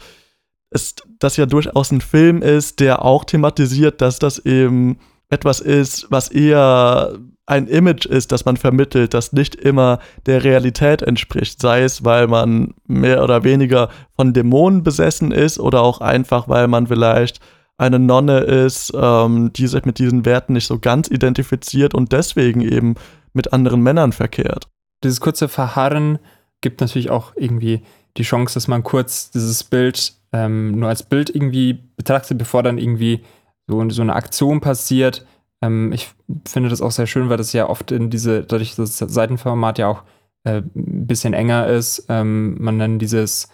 es 0.70 0.94
das 1.18 1.36
ja 1.36 1.46
durchaus 1.46 1.90
ein 1.90 2.00
Film 2.00 2.42
ist, 2.42 2.80
der 2.80 3.04
auch 3.04 3.24
thematisiert, 3.24 4.00
dass 4.00 4.18
das 4.18 4.38
eben 4.38 4.98
etwas 5.28 5.60
ist, 5.60 6.06
was 6.10 6.28
eher 6.28 7.18
ein 7.52 7.66
Image 7.66 8.06
ist, 8.06 8.32
das 8.32 8.46
man 8.46 8.56
vermittelt, 8.56 9.12
das 9.12 9.34
nicht 9.34 9.54
immer 9.54 9.98
der 10.24 10.42
Realität 10.42 11.02
entspricht, 11.02 11.60
sei 11.60 11.82
es, 11.82 12.02
weil 12.02 12.26
man 12.26 12.72
mehr 12.86 13.22
oder 13.22 13.44
weniger 13.44 13.90
von 14.16 14.32
Dämonen 14.32 14.82
besessen 14.82 15.32
ist 15.32 15.60
oder 15.60 15.82
auch 15.82 16.00
einfach, 16.00 16.48
weil 16.48 16.66
man 16.66 16.86
vielleicht 16.86 17.40
eine 17.76 17.98
Nonne 17.98 18.38
ist, 18.38 18.92
ähm, 18.94 19.52
die 19.52 19.66
sich 19.66 19.84
mit 19.84 19.98
diesen 19.98 20.24
Werten 20.24 20.54
nicht 20.54 20.66
so 20.66 20.78
ganz 20.78 21.08
identifiziert 21.10 21.92
und 21.92 22.12
deswegen 22.12 22.62
eben 22.62 22.94
mit 23.34 23.52
anderen 23.52 23.82
Männern 23.82 24.12
verkehrt. 24.12 24.68
Dieses 25.04 25.20
kurze 25.20 25.48
Verharren 25.48 26.20
gibt 26.62 26.80
natürlich 26.80 27.10
auch 27.10 27.32
irgendwie 27.36 27.82
die 28.16 28.22
Chance, 28.22 28.54
dass 28.54 28.66
man 28.66 28.82
kurz 28.82 29.30
dieses 29.30 29.62
Bild 29.62 30.14
ähm, 30.32 30.78
nur 30.78 30.88
als 30.88 31.02
Bild 31.02 31.28
irgendwie 31.28 31.74
betrachtet, 31.96 32.38
bevor 32.38 32.62
dann 32.62 32.78
irgendwie 32.78 33.20
so, 33.66 33.86
so 33.90 34.00
eine 34.00 34.14
Aktion 34.14 34.62
passiert. 34.62 35.26
Ähm, 35.62 35.92
ich 35.92 36.10
finde 36.46 36.68
das 36.68 36.82
auch 36.82 36.90
sehr 36.90 37.06
schön, 37.06 37.28
weil 37.28 37.38
das 37.38 37.52
ja 37.52 37.68
oft 37.68 37.92
in 37.92 38.10
diese, 38.10 38.42
dadurch, 38.42 38.74
dass 38.74 38.98
das 38.98 39.14
Seitenformat 39.14 39.78
ja 39.78 39.88
auch 39.88 40.02
äh, 40.44 40.56
ein 40.58 41.06
bisschen 41.06 41.32
enger 41.32 41.68
ist, 41.68 42.06
ähm, 42.08 42.56
man 42.62 42.78
dann 42.78 42.98
dieses, 42.98 43.48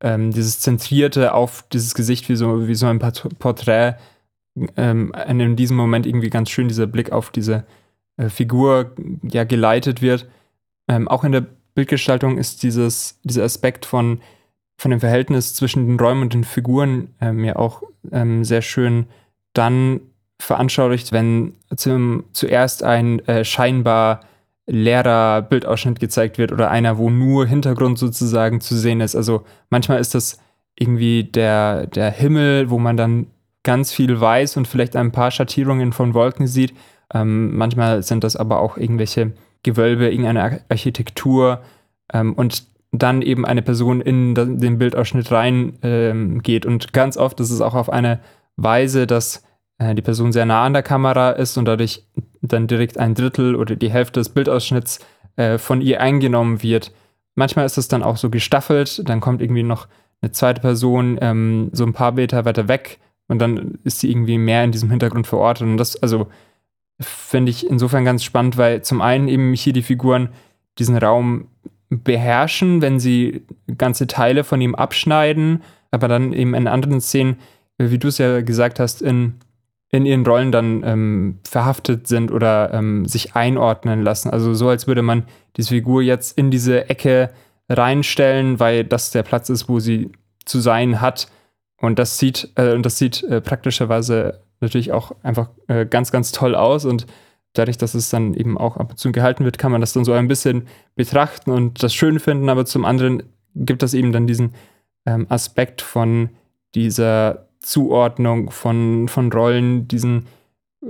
ähm, 0.00 0.32
dieses 0.32 0.60
Zentrierte 0.60 1.32
auf 1.32 1.64
dieses 1.72 1.94
Gesicht 1.94 2.28
wie 2.28 2.36
so, 2.36 2.66
wie 2.68 2.74
so 2.74 2.86
ein 2.86 2.98
Porträt 2.98 3.94
ähm, 4.76 5.12
in 5.28 5.56
diesem 5.56 5.76
Moment 5.76 6.06
irgendwie 6.06 6.30
ganz 6.30 6.50
schön 6.50 6.68
dieser 6.68 6.86
Blick 6.86 7.12
auf 7.12 7.30
diese 7.30 7.64
äh, 8.16 8.28
Figur 8.28 8.92
ja 9.22 9.44
geleitet 9.44 10.02
wird. 10.02 10.28
Ähm, 10.88 11.08
auch 11.08 11.24
in 11.24 11.32
der 11.32 11.46
Bildgestaltung 11.74 12.38
ist 12.38 12.62
dieses, 12.62 13.20
dieser 13.22 13.44
Aspekt 13.44 13.86
von, 13.86 14.20
von 14.76 14.90
dem 14.90 15.00
Verhältnis 15.00 15.54
zwischen 15.54 15.86
den 15.86 16.00
Räumen 16.00 16.22
und 16.22 16.34
den 16.34 16.44
Figuren 16.44 17.14
ähm, 17.20 17.44
ja 17.44 17.56
auch 17.56 17.82
ähm, 18.10 18.44
sehr 18.44 18.62
schön 18.62 19.06
dann 19.52 20.00
veranschaulicht, 20.38 21.12
wenn 21.12 21.54
zum, 21.74 22.24
zuerst 22.32 22.82
ein 22.82 23.20
äh, 23.26 23.44
scheinbar 23.44 24.20
leerer 24.66 25.42
Bildausschnitt 25.42 26.00
gezeigt 26.00 26.38
wird 26.38 26.52
oder 26.52 26.70
einer, 26.70 26.98
wo 26.98 27.08
nur 27.08 27.46
Hintergrund 27.46 27.98
sozusagen 27.98 28.60
zu 28.60 28.76
sehen 28.76 29.00
ist. 29.00 29.14
Also 29.14 29.44
manchmal 29.70 30.00
ist 30.00 30.14
das 30.14 30.38
irgendwie 30.78 31.24
der, 31.24 31.86
der 31.86 32.10
Himmel, 32.10 32.68
wo 32.68 32.78
man 32.78 32.96
dann 32.96 33.28
ganz 33.62 33.92
viel 33.92 34.20
weiß 34.20 34.56
und 34.56 34.68
vielleicht 34.68 34.96
ein 34.96 35.12
paar 35.12 35.30
Schattierungen 35.30 35.92
von 35.92 36.14
Wolken 36.14 36.46
sieht. 36.46 36.74
Ähm, 37.12 37.56
manchmal 37.56 38.02
sind 38.02 38.24
das 38.24 38.36
aber 38.36 38.60
auch 38.60 38.76
irgendwelche 38.76 39.32
Gewölbe, 39.62 40.08
irgendeine 40.08 40.60
Architektur 40.68 41.62
ähm, 42.12 42.34
und 42.34 42.64
dann 42.92 43.22
eben 43.22 43.44
eine 43.44 43.62
Person 43.62 44.00
in 44.00 44.34
den 44.34 44.78
Bildausschnitt 44.78 45.30
reingeht. 45.30 46.64
Ähm, 46.64 46.72
und 46.72 46.92
ganz 46.92 47.16
oft 47.16 47.40
ist 47.40 47.50
es 47.50 47.60
auch 47.60 47.74
auf 47.74 47.90
eine 47.90 48.20
Weise, 48.56 49.06
dass 49.06 49.42
die 49.78 50.02
Person 50.02 50.32
sehr 50.32 50.46
nah 50.46 50.64
an 50.64 50.72
der 50.72 50.82
Kamera 50.82 51.30
ist 51.30 51.56
und 51.58 51.66
dadurch 51.66 52.04
dann 52.42 52.66
direkt 52.66 52.98
ein 52.98 53.14
Drittel 53.14 53.54
oder 53.54 53.76
die 53.76 53.90
Hälfte 53.90 54.20
des 54.20 54.30
Bildausschnitts 54.30 55.00
äh, 55.36 55.58
von 55.58 55.80
ihr 55.80 56.00
eingenommen 56.00 56.62
wird. 56.62 56.92
Manchmal 57.34 57.66
ist 57.66 57.76
es 57.76 57.88
dann 57.88 58.02
auch 58.02 58.16
so 58.16 58.30
gestaffelt, 58.30 59.06
dann 59.08 59.20
kommt 59.20 59.42
irgendwie 59.42 59.62
noch 59.62 59.88
eine 60.22 60.32
zweite 60.32 60.62
Person 60.62 61.18
ähm, 61.20 61.70
so 61.72 61.84
ein 61.84 61.92
paar 61.92 62.12
Meter 62.12 62.44
weiter 62.46 62.68
weg 62.68 62.98
und 63.28 63.38
dann 63.38 63.78
ist 63.84 64.00
sie 64.00 64.10
irgendwie 64.10 64.38
mehr 64.38 64.64
in 64.64 64.72
diesem 64.72 64.90
Hintergrund 64.90 65.26
verortet. 65.26 65.66
Und 65.66 65.76
das, 65.76 66.02
also 66.02 66.28
finde 66.98 67.50
ich 67.50 67.68
insofern 67.68 68.04
ganz 68.04 68.24
spannend, 68.24 68.56
weil 68.56 68.82
zum 68.82 69.02
einen 69.02 69.28
eben 69.28 69.52
hier 69.52 69.72
die 69.72 69.82
Figuren 69.82 70.30
diesen 70.78 70.96
Raum 70.96 71.48
beherrschen, 71.90 72.80
wenn 72.82 72.98
sie 72.98 73.42
ganze 73.76 74.06
Teile 74.06 74.44
von 74.44 74.60
ihm 74.60 74.74
abschneiden, 74.74 75.62
aber 75.90 76.08
dann 76.08 76.32
eben 76.32 76.54
in 76.54 76.66
anderen 76.66 77.00
Szenen, 77.00 77.36
wie 77.78 77.98
du 77.98 78.08
es 78.08 78.18
ja 78.18 78.40
gesagt 78.40 78.80
hast, 78.80 79.02
in, 79.02 79.34
in 79.90 80.04
ihren 80.04 80.26
Rollen 80.26 80.52
dann 80.52 80.82
ähm, 80.84 81.38
verhaftet 81.44 82.06
sind 82.08 82.32
oder 82.32 82.72
ähm, 82.72 83.06
sich 83.06 83.36
einordnen 83.36 84.02
lassen. 84.02 84.30
Also 84.30 84.52
so, 84.54 84.68
als 84.68 84.86
würde 84.86 85.02
man 85.02 85.24
diese 85.56 85.70
Figur 85.70 86.02
jetzt 86.02 86.36
in 86.36 86.50
diese 86.50 86.88
Ecke 86.90 87.30
reinstellen, 87.68 88.58
weil 88.60 88.84
das 88.84 89.10
der 89.10 89.22
Platz 89.22 89.48
ist, 89.48 89.68
wo 89.68 89.78
sie 89.78 90.10
zu 90.44 90.60
sein 90.60 91.00
hat. 91.00 91.28
Und 91.80 91.98
das 91.98 92.18
sieht, 92.18 92.50
äh, 92.56 92.72
und 92.72 92.84
das 92.84 92.98
sieht 92.98 93.22
äh, 93.24 93.40
praktischerweise 93.40 94.40
natürlich 94.60 94.92
auch 94.92 95.12
einfach 95.22 95.50
äh, 95.68 95.86
ganz, 95.86 96.10
ganz 96.10 96.32
toll 96.32 96.54
aus 96.54 96.84
und 96.84 97.06
dadurch, 97.52 97.78
dass 97.78 97.94
es 97.94 98.10
dann 98.10 98.34
eben 98.34 98.58
auch 98.58 98.76
ab 98.76 98.90
und 98.90 98.98
zu 98.98 99.12
gehalten 99.12 99.44
wird, 99.44 99.58
kann 99.58 99.72
man 99.72 99.80
das 99.80 99.92
dann 99.92 100.04
so 100.04 100.12
ein 100.12 100.28
bisschen 100.28 100.66
betrachten 100.94 101.50
und 101.50 101.82
das 101.82 101.94
schön 101.94 102.18
finden, 102.20 102.48
aber 102.48 102.66
zum 102.66 102.84
anderen 102.84 103.22
gibt 103.54 103.82
es 103.82 103.94
eben 103.94 104.12
dann 104.12 104.26
diesen 104.26 104.54
ähm, 105.06 105.26
Aspekt 105.28 105.82
von 105.82 106.30
dieser 106.74 107.45
Zuordnung 107.66 108.50
von, 108.50 109.08
von 109.08 109.32
Rollen, 109.32 109.88
diesen 109.88 110.26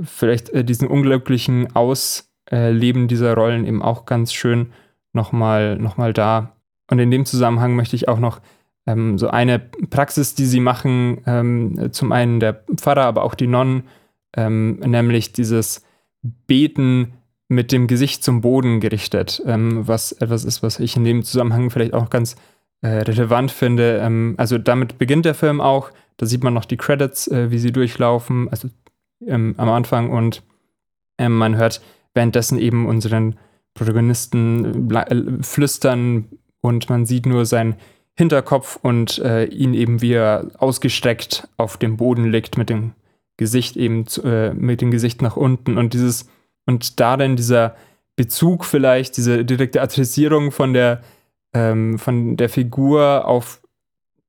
vielleicht 0.02 0.50
äh, 0.50 0.62
diesen 0.62 0.88
unglücklichen 0.88 1.74
Ausleben 1.74 3.08
dieser 3.08 3.34
Rollen 3.34 3.66
eben 3.66 3.82
auch 3.82 4.04
ganz 4.04 4.34
schön 4.34 4.72
nochmal 5.14 5.78
noch 5.78 5.96
mal 5.96 6.12
da. 6.12 6.52
Und 6.90 6.98
in 6.98 7.10
dem 7.10 7.24
Zusammenhang 7.24 7.76
möchte 7.76 7.96
ich 7.96 8.08
auch 8.08 8.18
noch 8.18 8.42
ähm, 8.86 9.16
so 9.16 9.28
eine 9.28 9.58
Praxis, 9.58 10.34
die 10.34 10.44
sie 10.44 10.60
machen, 10.60 11.22
ähm, 11.26 11.92
zum 11.92 12.12
einen 12.12 12.40
der 12.40 12.62
Pfarrer, 12.76 13.04
aber 13.04 13.22
auch 13.22 13.34
die 13.34 13.46
Nonnen, 13.46 13.84
ähm, 14.36 14.78
nämlich 14.80 15.32
dieses 15.32 15.82
Beten 16.46 17.14
mit 17.48 17.72
dem 17.72 17.86
Gesicht 17.86 18.22
zum 18.22 18.42
Boden 18.42 18.80
gerichtet, 18.80 19.42
ähm, 19.46 19.88
was 19.88 20.12
etwas 20.12 20.44
ist, 20.44 20.62
was 20.62 20.78
ich 20.78 20.94
in 20.94 21.04
dem 21.04 21.22
Zusammenhang 21.22 21.70
vielleicht 21.70 21.94
auch 21.94 22.10
ganz 22.10 22.36
äh, 22.82 22.88
relevant 22.88 23.50
finde. 23.50 24.00
Ähm, 24.02 24.34
also 24.38 24.58
damit 24.58 24.98
beginnt 24.98 25.24
der 25.24 25.34
Film 25.34 25.60
auch. 25.60 25.90
Da 26.16 26.26
sieht 26.26 26.44
man 26.44 26.54
noch 26.54 26.64
die 26.64 26.76
Credits, 26.76 27.28
äh, 27.28 27.50
wie 27.50 27.58
sie 27.58 27.72
durchlaufen, 27.72 28.48
also 28.48 28.68
ähm, 29.26 29.54
am 29.56 29.68
Anfang 29.68 30.10
und 30.10 30.42
ähm, 31.18 31.36
man 31.36 31.56
hört 31.56 31.80
währenddessen 32.14 32.58
eben 32.58 32.86
unseren 32.86 33.36
Protagonisten 33.74 34.90
äh, 34.90 35.42
flüstern 35.42 36.26
und 36.60 36.88
man 36.88 37.06
sieht 37.06 37.26
nur 37.26 37.46
seinen 37.46 37.76
Hinterkopf 38.14 38.78
und 38.80 39.18
äh, 39.18 39.44
ihn 39.44 39.74
eben 39.74 40.00
wie 40.00 40.14
er 40.14 40.50
ausgestreckt 40.58 41.48
auf 41.58 41.76
dem 41.76 41.96
Boden 41.96 42.24
liegt 42.24 42.56
mit 42.56 42.70
dem 42.70 42.92
Gesicht 43.36 43.76
eben 43.76 44.06
zu, 44.06 44.22
äh, 44.22 44.54
mit 44.54 44.80
dem 44.80 44.90
Gesicht 44.90 45.20
nach 45.20 45.36
unten 45.36 45.76
und 45.76 45.92
dieses 45.92 46.28
und 46.64 46.98
da 46.98 47.16
dann 47.16 47.36
dieser 47.36 47.76
Bezug 48.16 48.64
vielleicht, 48.64 49.18
diese 49.18 49.44
direkte 49.44 49.82
Adressierung 49.82 50.50
von 50.50 50.72
der 50.72 51.02
ähm, 51.56 51.98
von 51.98 52.36
der 52.36 52.50
Figur 52.50 53.26
auf 53.26 53.62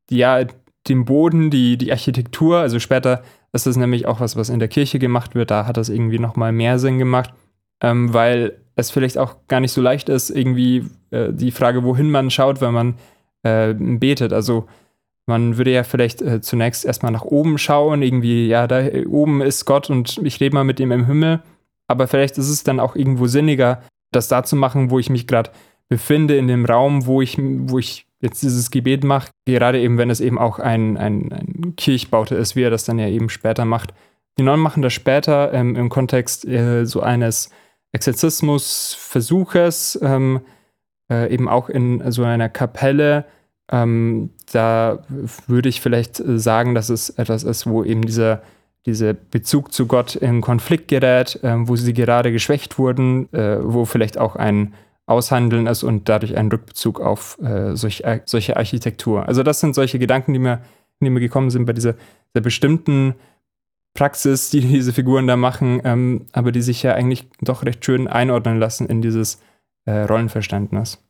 ja 0.10 0.46
den 0.88 1.04
Boden, 1.04 1.50
die 1.50 1.78
die 1.78 1.92
Architektur, 1.92 2.60
also 2.60 2.80
später 2.80 3.22
ist 3.52 3.66
das 3.66 3.76
nämlich 3.76 4.06
auch 4.06 4.22
was, 4.22 4.38
was 4.38 4.50
in 4.50 4.60
der 4.60 4.70
Kirche 4.70 4.98
gemacht 4.98 5.36
wird, 5.36 5.52
da 5.52 5.66
hat 5.66 5.76
das 5.76 5.90
irgendwie 5.90 6.20
noch 6.20 6.38
mal 6.38 6.54
mehr 6.54 6.80
Sinn 6.80 7.00
gemacht, 7.00 7.34
ähm, 7.82 8.14
weil 8.14 8.60
es 8.76 8.92
vielleicht 8.92 9.18
auch 9.18 9.36
gar 9.50 9.60
nicht 9.60 9.74
so 9.74 9.82
leicht 9.82 10.08
ist, 10.08 10.30
irgendwie 10.30 10.86
äh, 11.12 11.34
die 11.34 11.52
Frage, 11.52 11.84
wohin 11.84 12.10
man 12.10 12.32
schaut, 12.32 12.62
wenn 12.62 12.74
man 12.74 12.96
äh, 13.44 13.74
betet. 13.74 14.32
Also 14.32 14.68
man 15.26 15.58
würde 15.58 15.72
ja 15.72 15.84
vielleicht 15.84 16.22
äh, 16.22 16.40
zunächst 16.40 16.86
erstmal 16.86 17.12
nach 17.12 17.24
oben 17.24 17.58
schauen, 17.58 18.02
irgendwie, 18.02 18.48
ja, 18.48 18.68
da 18.68 18.86
oben 19.08 19.42
ist 19.42 19.66
Gott 19.66 19.90
und 19.90 20.20
ich 20.24 20.40
rede 20.40 20.56
mal 20.56 20.64
mit 20.64 20.80
ihm 20.80 20.92
im 20.92 21.06
Himmel. 21.06 21.42
Aber 21.88 22.08
vielleicht 22.08 22.38
ist 22.38 22.50
es 22.50 22.64
dann 22.64 22.80
auch 22.80 22.96
irgendwo 22.96 23.28
sinniger, 23.28 23.82
das 24.12 24.30
da 24.30 24.44
zu 24.44 24.56
machen, 24.56 24.92
wo 24.92 25.00
ich 25.00 25.10
mich 25.10 25.28
gerade 25.28 25.52
befinde, 25.90 26.38
in 26.38 26.48
dem 26.48 26.66
Raum, 26.66 27.06
wo 27.06 27.22
ich, 27.22 27.38
wo 27.40 27.78
ich 27.80 28.06
jetzt 28.20 28.42
dieses 28.42 28.72
Gebet 28.72 29.04
mache. 29.04 29.30
Gerade 29.46 29.80
eben, 29.80 29.98
wenn 29.98 30.10
es 30.10 30.22
eben 30.22 30.38
auch 30.38 30.60
ein, 30.60 30.96
ein, 30.98 31.32
ein 31.32 31.74
Kirchbaute 31.76 32.36
ist, 32.36 32.56
wie 32.56 32.62
er 32.64 32.70
das 32.70 32.86
dann 32.86 33.00
ja 33.00 33.08
eben 33.08 33.30
später 33.30 33.66
macht. 33.66 33.94
Die 34.38 34.44
Nonnen 34.44 34.62
machen 34.62 34.84
das 34.84 34.94
später 34.94 35.52
ähm, 35.54 35.76
im 35.76 35.90
Kontext 35.90 36.48
äh, 36.48 36.86
so 36.86 37.02
eines 37.02 37.50
Exorzismusversuches, 37.92 40.00
ähm, 40.02 40.40
äh, 41.12 41.34
eben 41.34 41.50
auch 41.50 41.70
in 41.70 42.12
so 42.12 42.24
einer 42.24 42.50
Kapelle. 42.50 43.26
Ähm, 43.72 44.32
da 44.52 45.00
würde 45.48 45.70
ich 45.70 45.82
vielleicht 45.82 46.22
sagen, 46.24 46.76
dass 46.76 46.90
es 46.90 47.10
etwas 47.12 47.44
ist, 47.44 47.66
wo 47.68 47.84
eben 47.84 48.06
dieser, 48.06 48.44
dieser 48.86 49.14
Bezug 49.14 49.74
zu 49.74 49.88
Gott 49.88 50.16
in 50.16 50.42
Konflikt 50.42 50.88
gerät, 50.88 51.44
äh, 51.44 51.68
wo 51.68 51.76
sie 51.76 51.94
gerade 51.94 52.32
geschwächt 52.32 52.78
wurden, 52.78 53.34
äh, 53.34 53.58
wo 53.62 53.86
vielleicht 53.86 54.18
auch 54.18 54.36
ein 54.36 54.74
Aushandeln 55.08 55.68
ist 55.68 55.84
und 55.84 56.10
dadurch 56.10 56.38
ein 56.38 56.50
Rückbezug 56.50 57.00
auf 57.00 57.40
äh, 57.40 57.76
solch, 57.76 58.02
äh, 58.02 58.22
solche 58.26 58.58
Architektur. 58.58 59.28
Also 59.28 59.42
das 59.42 59.62
sind 59.62 59.74
solche 59.74 60.00
Gedanken, 60.00 60.34
die 60.34 60.40
mir, 60.40 60.62
die 61.00 61.10
mir 61.10 61.22
gekommen 61.22 61.50
sind 61.50 61.66
bei 61.66 61.74
dieser, 61.74 61.94
dieser 62.34 62.44
bestimmten 62.44 63.16
Praxis, 63.94 64.50
die 64.50 64.60
diese 64.62 64.94
Figuren 64.94 65.26
da 65.26 65.38
machen, 65.38 65.82
ähm, 65.86 66.26
aber 66.34 66.52
die 66.52 66.62
sich 66.62 66.84
ja 66.84 66.94
eigentlich 66.94 67.28
doch 67.42 67.64
recht 67.64 67.84
schön 67.84 68.08
einordnen 68.08 68.60
lassen 68.60 68.88
in 68.88 69.02
dieses 69.02 69.42
äh, 69.86 70.02
Rollenverständnis. 70.02 71.02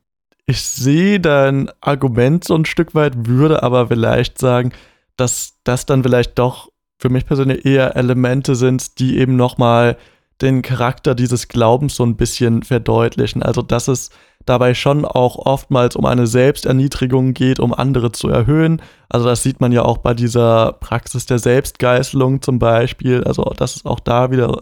Ich 0.45 0.61
sehe 0.61 1.19
dein 1.19 1.69
Argument 1.81 2.43
so 2.43 2.55
ein 2.55 2.65
Stück 2.65 2.95
weit, 2.95 3.27
würde 3.27 3.63
aber 3.63 3.87
vielleicht 3.87 4.37
sagen, 4.37 4.71
dass 5.17 5.55
das 5.63 5.85
dann 5.87 6.03
vielleicht 6.03 6.37
doch 6.39 6.71
für 6.99 7.09
mich 7.09 7.25
persönlich 7.25 7.65
eher 7.65 7.95
Elemente 7.95 8.55
sind, 8.55 8.99
die 8.99 9.17
eben 9.17 9.35
nochmal 9.35 9.97
den 10.41 10.61
Charakter 10.61 11.15
dieses 11.15 11.47
Glaubens 11.47 11.95
so 11.95 12.03
ein 12.03 12.15
bisschen 12.15 12.63
verdeutlichen. 12.63 13.41
Also, 13.41 13.61
dass 13.61 13.87
es 13.87 14.11
dabei 14.45 14.73
schon 14.73 15.03
auch 15.05 15.37
oftmals 15.37 15.95
um 15.95 16.05
eine 16.05 16.27
Selbsterniedrigung 16.27 17.33
geht, 17.33 17.59
um 17.59 17.73
andere 17.73 18.11
zu 18.11 18.29
erhöhen. 18.29 18.81
Also, 19.09 19.25
das 19.27 19.43
sieht 19.43 19.61
man 19.61 19.71
ja 19.71 19.83
auch 19.83 19.97
bei 19.97 20.13
dieser 20.13 20.73
Praxis 20.73 21.25
der 21.25 21.39
Selbstgeißelung 21.39 22.41
zum 22.41 22.59
Beispiel. 22.59 23.23
Also, 23.23 23.43
dass 23.57 23.75
es 23.75 23.85
auch 23.85 23.99
da 23.99 24.31
wieder 24.31 24.61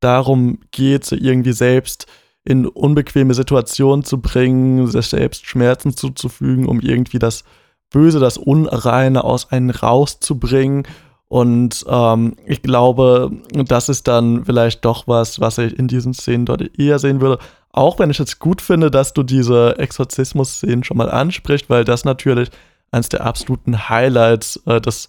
darum 0.00 0.58
geht, 0.70 1.10
irgendwie 1.12 1.52
selbst 1.52 2.06
in 2.44 2.66
unbequeme 2.66 3.34
Situationen 3.34 4.04
zu 4.04 4.20
bringen, 4.20 4.86
sich 4.86 5.06
selbst 5.06 5.46
Schmerzen 5.46 5.96
zuzufügen, 5.96 6.66
um 6.66 6.80
irgendwie 6.80 7.18
das 7.18 7.42
Böse, 7.90 8.20
das 8.20 8.38
Unreine 8.38 9.24
aus 9.24 9.50
einem 9.50 9.70
rauszubringen. 9.70 10.86
Und 11.28 11.84
ähm, 11.88 12.36
ich 12.46 12.62
glaube, 12.62 13.30
das 13.52 13.88
ist 13.88 14.06
dann 14.06 14.44
vielleicht 14.44 14.84
doch 14.84 15.08
was, 15.08 15.40
was 15.40 15.58
ich 15.58 15.76
in 15.78 15.88
diesen 15.88 16.14
Szenen 16.14 16.46
dort 16.46 16.78
eher 16.78 16.98
sehen 16.98 17.20
würde. 17.20 17.42
Auch 17.72 17.98
wenn 17.98 18.10
ich 18.10 18.20
es 18.20 18.38
gut 18.38 18.62
finde, 18.62 18.90
dass 18.90 19.12
du 19.12 19.22
diese 19.22 19.76
Exorzismus-Szenen 19.78 20.84
schon 20.84 20.96
mal 20.96 21.10
ansprichst, 21.10 21.68
weil 21.68 21.84
das 21.84 22.04
natürlich 22.04 22.50
eines 22.90 23.08
der 23.08 23.24
absoluten 23.24 23.88
Highlights 23.88 24.62
äh, 24.66 24.80
des 24.80 25.08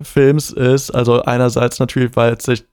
Films 0.00 0.50
ist. 0.50 0.90
Also 0.90 1.22
einerseits 1.22 1.78
natürlich, 1.78 2.14
weil 2.16 2.34
es 2.34 2.44
sich 2.44 2.64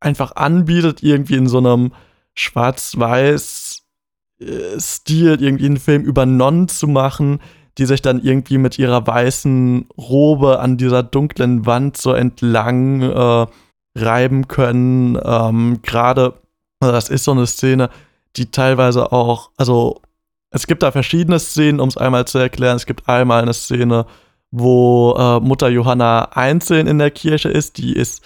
einfach 0.00 0.34
anbietet, 0.36 1.02
irgendwie 1.02 1.36
in 1.36 1.46
so 1.46 1.58
einem 1.58 1.92
schwarz-weiß 2.34 3.82
äh, 4.40 4.80
Stil 4.80 5.40
irgendwie 5.40 5.66
einen 5.66 5.76
Film 5.78 6.02
über 6.02 6.26
Nonnen 6.26 6.68
zu 6.68 6.88
machen, 6.88 7.40
die 7.78 7.86
sich 7.86 8.02
dann 8.02 8.22
irgendwie 8.22 8.58
mit 8.58 8.78
ihrer 8.78 9.06
weißen 9.06 9.86
Robe 9.96 10.60
an 10.60 10.76
dieser 10.76 11.02
dunklen 11.02 11.64
Wand 11.66 11.96
so 11.96 12.12
entlang 12.12 13.02
äh, 13.02 13.46
reiben 13.96 14.48
können. 14.48 15.18
Ähm, 15.22 15.80
Gerade, 15.82 16.34
also 16.80 16.92
das 16.92 17.08
ist 17.08 17.24
so 17.24 17.32
eine 17.32 17.46
Szene, 17.46 17.90
die 18.36 18.50
teilweise 18.50 19.12
auch, 19.12 19.50
also 19.56 20.00
es 20.50 20.66
gibt 20.66 20.82
da 20.82 20.92
verschiedene 20.92 21.38
Szenen, 21.38 21.80
um 21.80 21.88
es 21.88 21.96
einmal 21.96 22.26
zu 22.26 22.38
erklären. 22.38 22.76
Es 22.76 22.86
gibt 22.86 23.08
einmal 23.08 23.42
eine 23.42 23.54
Szene, 23.54 24.06
wo 24.50 25.16
äh, 25.18 25.40
Mutter 25.40 25.68
Johanna 25.68 26.24
einzeln 26.32 26.86
in 26.86 26.98
der 26.98 27.10
Kirche 27.10 27.48
ist. 27.48 27.78
Die 27.78 27.94
ist 27.94 28.22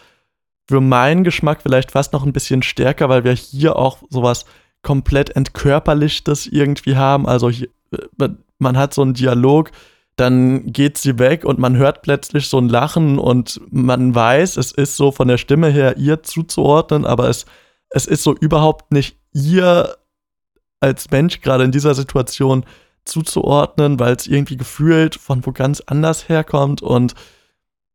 für 0.68 0.80
meinen 0.80 1.22
Geschmack 1.22 1.60
vielleicht 1.62 1.92
fast 1.92 2.12
noch 2.12 2.26
ein 2.26 2.32
bisschen 2.32 2.62
stärker, 2.62 3.08
weil 3.08 3.22
wir 3.22 3.32
hier 3.32 3.76
auch 3.76 3.98
sowas 4.10 4.44
komplett 4.82 5.30
entkörperlichtes 5.36 6.48
irgendwie 6.48 6.96
haben. 6.96 7.28
Also 7.28 7.48
hier, 7.48 7.68
äh, 7.92 8.28
man 8.58 8.76
hat 8.76 8.94
so 8.94 9.02
einen 9.02 9.14
Dialog, 9.14 9.70
dann 10.16 10.72
geht 10.72 10.96
sie 10.96 11.18
weg 11.18 11.44
und 11.44 11.58
man 11.58 11.76
hört 11.76 12.02
plötzlich 12.02 12.48
so 12.48 12.58
ein 12.58 12.68
Lachen 12.68 13.18
und 13.18 13.60
man 13.70 14.14
weiß, 14.14 14.56
es 14.56 14.72
ist 14.72 14.96
so 14.96 15.12
von 15.12 15.28
der 15.28 15.38
Stimme 15.38 15.68
her 15.68 15.98
ihr 15.98 16.22
zuzuordnen, 16.22 17.04
aber 17.04 17.28
es, 17.28 17.44
es 17.90 18.06
ist 18.06 18.22
so 18.22 18.34
überhaupt 18.34 18.92
nicht 18.92 19.18
ihr 19.32 19.96
als 20.80 21.10
Mensch 21.10 21.40
gerade 21.40 21.64
in 21.64 21.72
dieser 21.72 21.94
Situation 21.94 22.64
zuzuordnen, 23.04 24.00
weil 24.00 24.14
es 24.14 24.26
irgendwie 24.26 24.56
gefühlt 24.56 25.16
von 25.16 25.44
wo 25.46 25.52
ganz 25.52 25.80
anders 25.80 26.28
herkommt. 26.28 26.82
Und 26.82 27.14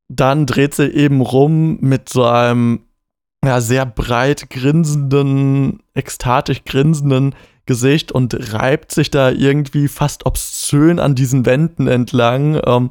dann 0.07 0.45
dreht 0.45 0.73
sie 0.73 0.87
eben 0.87 1.21
rum 1.21 1.77
mit 1.81 2.09
so 2.09 2.23
einem 2.25 2.81
ja, 3.43 3.59
sehr 3.61 3.85
breit 3.85 4.49
grinsenden, 4.49 5.81
ekstatisch 5.93 6.63
grinsenden 6.63 7.35
Gesicht 7.65 8.11
und 8.11 8.53
reibt 8.53 8.91
sich 8.91 9.11
da 9.11 9.31
irgendwie 9.31 9.87
fast 9.87 10.25
obszön 10.25 10.99
an 10.99 11.15
diesen 11.15 11.45
Wänden 11.45 11.87
entlang. 11.87 12.59
Ähm, 12.65 12.89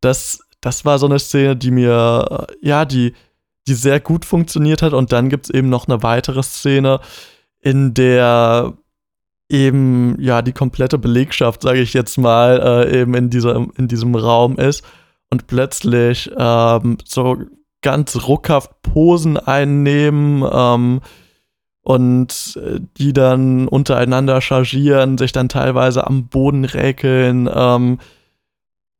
das, 0.00 0.40
das 0.60 0.84
war 0.84 0.98
so 0.98 1.06
eine 1.06 1.18
Szene, 1.18 1.56
die 1.56 1.70
mir, 1.70 2.46
äh, 2.48 2.66
ja, 2.66 2.84
die, 2.84 3.14
die 3.66 3.74
sehr 3.74 4.00
gut 4.00 4.24
funktioniert 4.24 4.82
hat. 4.82 4.92
Und 4.92 5.12
dann 5.12 5.28
gibt 5.28 5.46
es 5.46 5.50
eben 5.50 5.68
noch 5.68 5.88
eine 5.88 6.02
weitere 6.02 6.42
Szene, 6.42 7.00
in 7.60 7.94
der 7.94 8.74
eben, 9.48 10.16
ja, 10.20 10.42
die 10.42 10.52
komplette 10.52 10.98
Belegschaft, 10.98 11.62
sage 11.62 11.80
ich 11.80 11.92
jetzt 11.92 12.16
mal, 12.16 12.86
äh, 12.86 13.00
eben 13.00 13.14
in, 13.14 13.30
dieser, 13.30 13.66
in 13.76 13.88
diesem 13.88 14.14
Raum 14.14 14.56
ist 14.56 14.84
und 15.30 15.46
plötzlich 15.46 16.30
ähm, 16.36 16.98
so 17.04 17.38
ganz 17.82 18.16
ruckhaft 18.26 18.82
Posen 18.82 19.36
einnehmen 19.36 20.48
ähm, 20.50 21.00
und 21.84 22.58
äh, 22.62 22.80
die 22.96 23.12
dann 23.12 23.68
untereinander 23.68 24.40
chargieren, 24.40 25.18
sich 25.18 25.32
dann 25.32 25.48
teilweise 25.48 26.06
am 26.06 26.26
Boden 26.26 26.64
räkeln 26.64 27.48
ähm, 27.54 27.98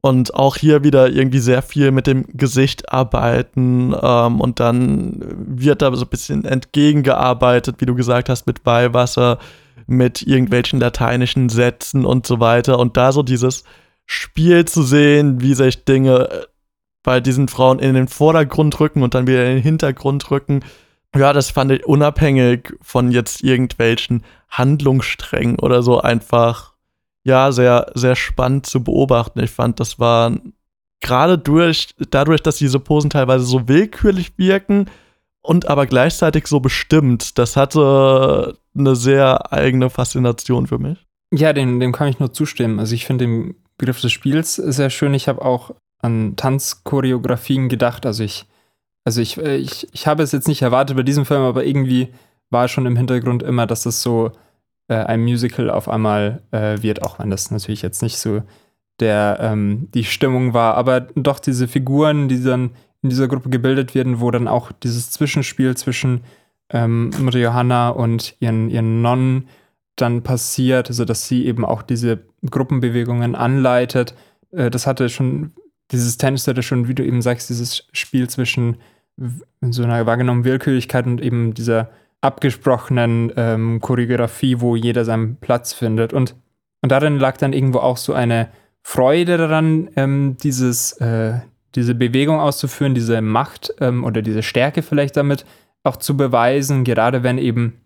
und 0.02 0.34
auch 0.34 0.56
hier 0.56 0.84
wieder 0.84 1.08
irgendwie 1.08 1.38
sehr 1.38 1.62
viel 1.62 1.90
mit 1.90 2.06
dem 2.06 2.26
Gesicht 2.34 2.92
arbeiten 2.92 3.94
ähm, 4.00 4.40
und 4.40 4.60
dann 4.60 5.16
wird 5.18 5.80
da 5.80 5.94
so 5.96 6.04
ein 6.04 6.10
bisschen 6.10 6.44
entgegengearbeitet, 6.44 7.76
wie 7.78 7.86
du 7.86 7.94
gesagt 7.94 8.28
hast, 8.28 8.46
mit 8.46 8.66
Weihwasser, 8.66 9.38
mit 9.86 10.20
irgendwelchen 10.20 10.78
lateinischen 10.78 11.48
Sätzen 11.48 12.04
und 12.04 12.26
so 12.26 12.38
weiter 12.38 12.78
und 12.78 12.98
da 12.98 13.12
so 13.12 13.22
dieses 13.22 13.64
Spiel 14.04 14.66
zu 14.66 14.82
sehen, 14.82 15.40
wie 15.40 15.54
sich 15.54 15.86
Dinge 15.86 16.28
äh, 16.30 16.46
bei 17.02 17.20
diesen 17.20 17.48
Frauen 17.48 17.78
in 17.78 17.94
den 17.94 18.08
Vordergrund 18.08 18.78
rücken 18.80 19.02
und 19.02 19.14
dann 19.14 19.26
wieder 19.26 19.46
in 19.46 19.56
den 19.56 19.62
Hintergrund 19.62 20.30
rücken. 20.30 20.60
Ja, 21.14 21.32
das 21.32 21.50
fand 21.50 21.70
ich 21.70 21.86
unabhängig 21.86 22.74
von 22.80 23.12
jetzt 23.12 23.42
irgendwelchen 23.42 24.24
Handlungssträngen 24.48 25.58
oder 25.58 25.82
so 25.82 26.00
einfach, 26.00 26.74
ja, 27.22 27.52
sehr, 27.52 27.92
sehr 27.94 28.16
spannend 28.16 28.66
zu 28.66 28.82
beobachten. 28.82 29.40
Ich 29.40 29.50
fand, 29.50 29.80
das 29.80 29.98
war 29.98 30.36
gerade 31.00 31.38
durch, 31.38 31.94
dadurch, 32.10 32.42
dass 32.42 32.56
diese 32.56 32.80
Posen 32.80 33.10
teilweise 33.10 33.44
so 33.44 33.68
willkürlich 33.68 34.36
wirken 34.38 34.86
und 35.42 35.68
aber 35.68 35.86
gleichzeitig 35.86 36.46
so 36.46 36.60
bestimmt, 36.60 37.38
das 37.38 37.56
hatte 37.56 38.56
eine 38.76 38.96
sehr 38.96 39.52
eigene 39.52 39.90
Faszination 39.90 40.66
für 40.66 40.78
mich. 40.78 40.98
Ja, 41.32 41.52
dem, 41.52 41.80
dem 41.80 41.92
kann 41.92 42.08
ich 42.08 42.18
nur 42.18 42.32
zustimmen. 42.32 42.78
Also 42.78 42.94
ich 42.94 43.04
finde 43.04 43.54
Begriff 43.76 44.00
des 44.00 44.12
Spiels 44.12 44.54
sehr 44.54 44.90
schön. 44.90 45.14
Ich 45.14 45.28
habe 45.28 45.42
auch 45.42 45.72
an 46.00 46.36
Tanzchoreografien 46.36 47.68
gedacht. 47.68 48.06
Also 48.06 48.24
ich, 48.24 48.46
also 49.04 49.20
ich, 49.20 49.38
äh, 49.38 49.56
ich, 49.56 49.86
ich 49.92 50.06
habe 50.06 50.22
es 50.22 50.32
jetzt 50.32 50.48
nicht 50.48 50.62
erwartet 50.62 50.96
bei 50.96 51.02
diesem 51.02 51.26
Film, 51.26 51.42
aber 51.42 51.64
irgendwie 51.64 52.08
war 52.50 52.68
schon 52.68 52.86
im 52.86 52.96
Hintergrund 52.96 53.42
immer, 53.42 53.66
dass 53.66 53.82
das 53.82 54.02
so 54.02 54.32
äh, 54.88 54.94
ein 54.94 55.22
Musical 55.22 55.70
auf 55.70 55.88
einmal 55.88 56.42
äh, 56.50 56.82
wird, 56.82 57.02
auch 57.02 57.18
wenn 57.18 57.30
das 57.30 57.50
natürlich 57.50 57.82
jetzt 57.82 58.02
nicht 58.02 58.18
so 58.18 58.42
der 59.00 59.38
ähm, 59.40 59.88
die 59.92 60.04
Stimmung 60.04 60.54
war, 60.54 60.76
aber 60.76 61.00
doch 61.00 61.40
diese 61.40 61.66
Figuren, 61.66 62.28
die 62.28 62.42
dann 62.42 62.70
in 63.02 63.10
dieser 63.10 63.28
Gruppe 63.28 63.50
gebildet 63.50 63.94
werden, 63.94 64.20
wo 64.20 64.30
dann 64.30 64.48
auch 64.48 64.72
dieses 64.72 65.10
Zwischenspiel 65.10 65.76
zwischen 65.76 66.22
ähm, 66.70 67.10
Mutter 67.20 67.38
Johanna 67.38 67.90
und 67.90 68.36
ihren, 68.40 68.70
ihren 68.70 69.02
Nonnen 69.02 69.48
dann 69.96 70.22
passiert, 70.22 70.88
also 70.88 71.04
dass 71.04 71.28
sie 71.28 71.46
eben 71.46 71.64
auch 71.64 71.82
diese 71.82 72.20
Gruppenbewegungen 72.48 73.34
anleitet. 73.34 74.14
Äh, 74.52 74.70
das 74.70 74.86
hatte 74.86 75.08
schon, 75.08 75.52
dieses 75.90 76.16
Tennis 76.16 76.46
hatte 76.46 76.62
schon, 76.62 76.88
wie 76.88 76.94
du 76.94 77.04
eben 77.04 77.20
sagst, 77.20 77.50
dieses 77.50 77.86
Spiel 77.92 78.28
zwischen 78.28 78.78
so 79.60 79.82
einer 79.82 80.06
wahrgenommenen 80.06 80.44
Willkürlichkeit 80.44 81.06
und 81.06 81.20
eben 81.20 81.54
dieser 81.54 81.90
abgesprochenen 82.20 83.32
ähm, 83.36 83.80
Choreografie, 83.80 84.60
wo 84.60 84.76
jeder 84.76 85.04
seinen 85.04 85.36
Platz 85.36 85.72
findet. 85.72 86.12
Und, 86.12 86.34
und 86.82 86.90
darin 86.90 87.18
lag 87.18 87.36
dann 87.36 87.52
irgendwo 87.52 87.78
auch 87.78 87.96
so 87.96 88.14
eine 88.14 88.48
Freude 88.82 89.36
daran, 89.36 89.90
ähm, 89.96 90.36
dieses, 90.42 90.92
äh, 90.94 91.40
diese 91.74 91.94
Bewegung 91.94 92.40
auszuführen, 92.40 92.94
diese 92.94 93.20
Macht 93.20 93.74
ähm, 93.80 94.04
oder 94.04 94.22
diese 94.22 94.42
Stärke 94.42 94.82
vielleicht 94.82 95.16
damit 95.16 95.44
auch 95.82 95.96
zu 95.96 96.16
beweisen, 96.16 96.84
gerade 96.84 97.22
wenn 97.22 97.38
eben 97.38 97.80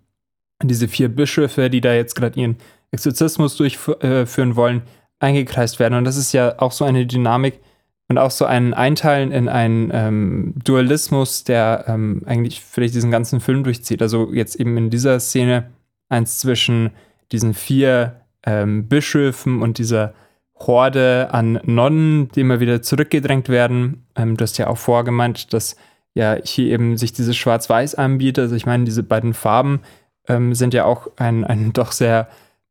diese 0.62 0.88
vier 0.88 1.08
Bischöfe, 1.08 1.68
die 1.68 1.80
da 1.80 1.92
jetzt 1.94 2.14
gerade 2.14 2.38
ihren 2.38 2.56
Exorzismus 2.90 3.56
durchführen 3.56 4.56
wollen, 4.56 4.82
eingekreist 5.20 5.78
werden. 5.78 5.94
Und 5.94 6.04
das 6.04 6.16
ist 6.16 6.32
ja 6.32 6.54
auch 6.58 6.72
so 6.72 6.84
eine 6.84 7.06
Dynamik 7.06 7.60
und 8.08 8.18
auch 8.18 8.30
so 8.30 8.46
ein 8.46 8.72
Einteilen 8.74 9.32
in 9.32 9.48
einen 9.48 9.90
ähm, 9.92 10.54
Dualismus, 10.64 11.44
der 11.44 11.84
ähm, 11.88 12.22
eigentlich 12.26 12.62
vielleicht 12.62 12.94
diesen 12.94 13.10
ganzen 13.10 13.40
Film 13.40 13.64
durchzieht. 13.64 14.00
Also 14.00 14.32
jetzt 14.32 14.56
eben 14.56 14.76
in 14.78 14.90
dieser 14.90 15.20
Szene 15.20 15.68
eins 16.08 16.38
zwischen 16.38 16.90
diesen 17.32 17.52
vier 17.52 18.22
ähm, 18.44 18.88
Bischöfen 18.88 19.60
und 19.60 19.76
dieser 19.76 20.14
Horde 20.56 21.28
an 21.32 21.60
Nonnen, 21.64 22.30
die 22.32 22.40
immer 22.40 22.60
wieder 22.60 22.82
zurückgedrängt 22.82 23.50
werden. 23.50 24.06
Ähm, 24.16 24.36
du 24.36 24.42
hast 24.42 24.56
ja 24.58 24.68
auch 24.68 24.78
vorgemeint, 24.78 25.52
dass 25.52 25.76
ja 26.14 26.36
hier 26.42 26.72
eben 26.72 26.96
sich 26.96 27.12
dieses 27.12 27.36
Schwarz-Weiß 27.36 27.94
anbietet. 27.94 28.44
Also 28.44 28.56
ich 28.56 28.66
meine, 28.66 28.84
diese 28.84 29.02
beiden 29.02 29.34
Farben 29.34 29.80
ähm, 30.26 30.54
sind 30.54 30.72
ja 30.72 30.86
auch 30.86 31.08
ein, 31.16 31.44
ein 31.44 31.74
doch 31.74 31.92
sehr 31.92 32.28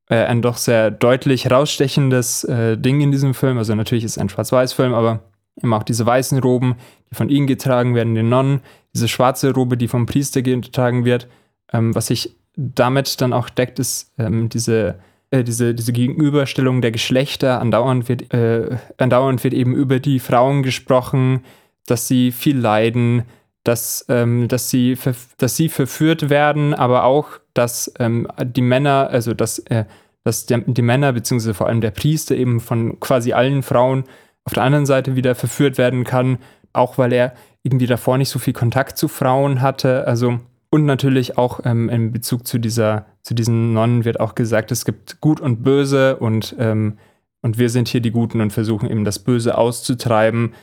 äh, 0.09 0.23
ein 0.25 0.41
doch 0.41 0.57
sehr 0.57 0.91
deutlich 0.91 1.45
herausstechendes 1.45 2.43
äh, 2.45 2.77
Ding 2.77 3.01
in 3.01 3.11
diesem 3.11 3.33
Film. 3.33 3.57
Also 3.57 3.75
natürlich 3.75 4.03
ist 4.03 4.11
es 4.11 4.17
ein 4.17 4.29
Schwarz-Weiß-Film, 4.29 4.93
aber 4.93 5.21
eben 5.61 5.73
auch 5.73 5.83
diese 5.83 6.05
weißen 6.05 6.39
Roben, 6.39 6.75
die 7.11 7.15
von 7.15 7.29
ihnen 7.29 7.47
getragen 7.47 7.95
werden, 7.95 8.15
den 8.15 8.29
Nonnen, 8.29 8.61
diese 8.93 9.07
schwarze 9.07 9.53
Robe, 9.53 9.77
die 9.77 9.87
vom 9.87 10.05
Priester 10.05 10.41
getragen 10.41 11.05
wird. 11.05 11.27
Ähm, 11.73 11.93
was 11.95 12.07
sich 12.07 12.35
damit 12.55 13.21
dann 13.21 13.33
auch 13.33 13.49
deckt, 13.49 13.79
ist 13.79 14.13
ähm, 14.17 14.49
diese 14.49 14.99
äh, 15.29 15.43
diese, 15.43 15.73
diese 15.73 15.91
Gegenüberstellung 15.91 16.81
der 16.81 16.91
Geschlechter, 16.91 17.59
andauernd 17.59 18.07
wird, 18.07 18.33
äh, 18.33 18.77
andauernd 18.97 19.43
wird 19.43 19.53
eben 19.53 19.75
über 19.75 19.99
die 19.99 20.19
Frauen 20.19 20.63
gesprochen, 20.63 21.43
dass 21.85 22.07
sie 22.07 22.31
viel 22.31 22.57
leiden, 22.57 23.23
dass, 23.67 24.05
ähm, 24.07 24.47
dass, 24.47 24.69
sie, 24.69 24.97
dass 25.37 25.57
sie 25.57 25.67
verführt 25.67 26.29
werden, 26.29 26.73
aber 26.73 27.03
auch, 27.03 27.31
dass 27.53 27.91
ähm, 27.99 28.27
die 28.41 28.61
Männer, 28.61 29.09
also 29.11 29.33
dass, 29.33 29.59
äh, 29.59 29.83
dass 30.23 30.45
der, 30.45 30.59
die 30.59 30.81
Männer, 30.81 31.11
beziehungsweise 31.11 31.53
vor 31.53 31.67
allem 31.67 31.81
der 31.81 31.91
Priester 31.91 32.35
eben 32.35 32.61
von 32.61 32.99
quasi 33.01 33.33
allen 33.33 33.63
Frauen 33.63 34.05
auf 34.45 34.53
der 34.53 34.63
anderen 34.63 34.85
Seite 34.85 35.17
wieder 35.17 35.35
verführt 35.35 35.77
werden 35.77 36.05
kann, 36.05 36.37
auch 36.71 36.97
weil 36.97 37.11
er 37.11 37.33
irgendwie 37.63 37.87
davor 37.87 38.17
nicht 38.17 38.29
so 38.29 38.39
viel 38.39 38.53
Kontakt 38.53 38.97
zu 38.97 39.09
Frauen 39.09 39.61
hatte. 39.61 40.07
Also 40.07 40.39
und 40.69 40.85
natürlich 40.85 41.37
auch 41.37 41.59
ähm, 41.65 41.89
in 41.89 42.11
Bezug 42.13 42.47
zu 42.47 42.59
dieser, 42.59 43.05
zu 43.21 43.33
diesen 43.33 43.73
Nonnen 43.73 44.05
wird 44.05 44.21
auch 44.21 44.35
gesagt, 44.35 44.71
es 44.71 44.85
gibt 44.85 45.19
Gut 45.19 45.41
und 45.41 45.63
Böse 45.63 46.17
und, 46.17 46.55
ähm, 46.57 46.97
und 47.41 47.57
wir 47.57 47.69
sind 47.69 47.89
hier 47.89 48.01
die 48.01 48.11
Guten 48.11 48.39
und 48.39 48.51
versuchen 48.51 48.89
eben 48.89 49.03
das 49.03 49.19
Böse 49.19 49.57
auszutreiben. 49.57 50.53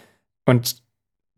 Und 0.46 0.84